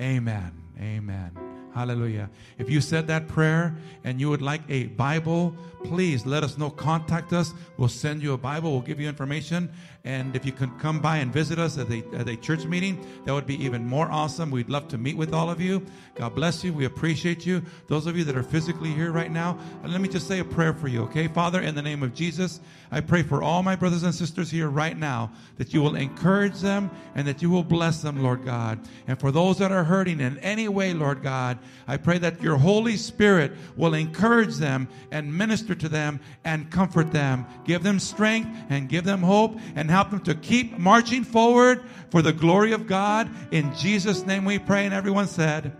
Amen. 0.03 0.53
Amen. 0.80 1.51
Hallelujah. 1.75 2.29
If 2.59 2.68
you 2.68 2.81
said 2.81 3.07
that 3.07 3.29
prayer 3.29 3.75
and 4.05 4.20
you 4.20 4.29
would 4.29 4.43
like 4.43 4.61
a 4.68 4.85
Bible, 4.89 5.57
please 5.85 6.27
let 6.27 6.45
us 6.45 6.59
know. 6.59 6.68
Contact 6.70 7.33
us. 7.33 7.55
We'll 7.79 7.89
send 7.89 8.23
you 8.23 8.35
a 8.35 8.39
Bible. 8.39 8.73
We'll 8.73 8.83
give 8.83 9.01
you 9.01 9.09
information. 9.09 9.70
And 10.05 10.35
if 10.35 10.45
you 10.45 10.53
can 10.53 10.70
come 10.79 10.99
by 11.01 11.18
and 11.18 11.33
visit 11.33 11.59
us 11.59 11.79
at 11.79 11.89
a, 11.91 12.03
at 12.14 12.29
a 12.29 12.37
church 12.37 12.64
meeting, 12.64 13.05
that 13.25 13.33
would 13.33 13.47
be 13.47 13.62
even 13.64 13.87
more 13.87 14.11
awesome. 14.11 14.51
We'd 14.51 14.68
love 14.68 14.89
to 14.89 14.99
meet 14.99 15.16
with 15.16 15.33
all 15.33 15.49
of 15.49 15.61
you. 15.61 15.85
God 16.16 16.35
bless 16.35 16.64
you. 16.64 16.73
We 16.73 16.87
appreciate 16.87 17.47
you. 17.47 17.62
Those 17.87 18.07
of 18.07 18.16
you 18.16 18.25
that 18.25 18.37
are 18.37 18.43
physically 18.43 18.91
here 18.91 19.12
right 19.12 19.31
now, 19.31 19.59
let 19.85 20.01
me 20.01 20.09
just 20.09 20.27
say 20.27 20.41
a 20.41 20.45
prayer 20.45 20.75
for 20.75 20.89
you, 20.89 21.03
okay? 21.05 21.29
Father, 21.29 21.61
in 21.61 21.75
the 21.75 21.83
name 21.83 22.03
of 22.03 22.14
Jesus, 22.14 22.61
I 22.91 23.01
pray 23.01 23.23
for 23.23 23.43
all 23.43 23.62
my 23.62 23.77
brothers 23.77 24.03
and 24.03 24.14
sisters 24.14 24.51
here 24.51 24.68
right 24.68 24.99
now 24.99 25.31
that 25.57 25.73
you 25.73 25.81
will 25.81 25.95
encourage 25.95 26.59
them 26.59 26.91
and 27.14 27.27
that 27.29 27.41
you 27.41 27.49
will 27.49 27.64
bless 27.64 28.03
them, 28.03 28.23
Lord 28.23 28.45
God. 28.45 28.81
And 29.07 29.18
for 29.18 29.31
those 29.31 29.59
that 29.59 29.70
are 29.70 29.85
hurting 29.85 30.20
in 30.20 30.39
any 30.39 30.68
way, 30.68 30.93
Lord 30.93 31.23
God, 31.23 31.59
I 31.87 31.97
pray 31.97 32.19
that 32.19 32.43
your 32.43 32.57
Holy 32.57 32.97
Spirit 32.97 33.53
will 33.77 33.95
encourage 33.95 34.57
them 34.57 34.89
and 35.11 35.37
minister 35.37 35.75
to 35.75 35.89
them 35.89 36.21
and 36.45 36.71
comfort 36.71 37.13
them. 37.13 37.47
Give 37.65 37.83
them 37.83 37.99
strength 37.99 38.51
and 38.71 38.89
give 38.89 39.05
them 39.05 39.23
hope 39.23 39.59
and 39.75 39.91
help 39.91 40.11
them 40.11 40.21
to 40.21 40.35
keep 40.35 40.79
marching 40.79 41.25
forward 41.25 41.83
for 42.11 42.23
the 42.23 42.33
glory 42.33 42.73
of 42.73 42.87
God. 42.87 43.31
In 43.53 43.75
Jesus' 43.75 44.25
name 44.27 44.45
we 44.45 44.59
pray. 44.59 44.85
And 44.85 44.95
everyone 44.95 45.27
said, 45.27 45.77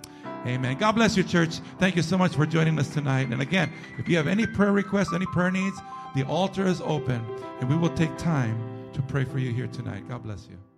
Amen. 0.47 0.77
God 0.77 0.93
bless 0.93 1.17
you, 1.17 1.23
church. 1.23 1.59
Thank 1.79 1.95
you 1.95 2.03
so 2.03 2.19
much 2.19 2.35
for 2.35 2.47
joining 2.47 2.77
us 2.79 2.89
tonight. 2.89 3.29
And 3.29 3.41
again, 3.41 3.73
if 3.99 4.09
you 4.09 4.17
have 4.17 4.27
any 4.27 4.45
prayer 4.45 4.73
requests, 4.73 5.13
any 5.15 5.27
prayer 5.27 5.53
needs, 5.53 5.79
the 6.17 6.25
altar 6.25 6.67
is 6.67 6.81
open 6.81 7.25
and 7.61 7.71
we 7.71 7.77
will 7.77 7.95
take 7.95 8.17
time 8.19 8.91
to 8.93 9.03
pray 9.03 9.25
for 9.25 9.39
you 9.39 9.53
here 9.53 9.69
tonight. 9.69 10.09
God 10.09 10.25
bless 10.25 10.49
you. 10.51 10.72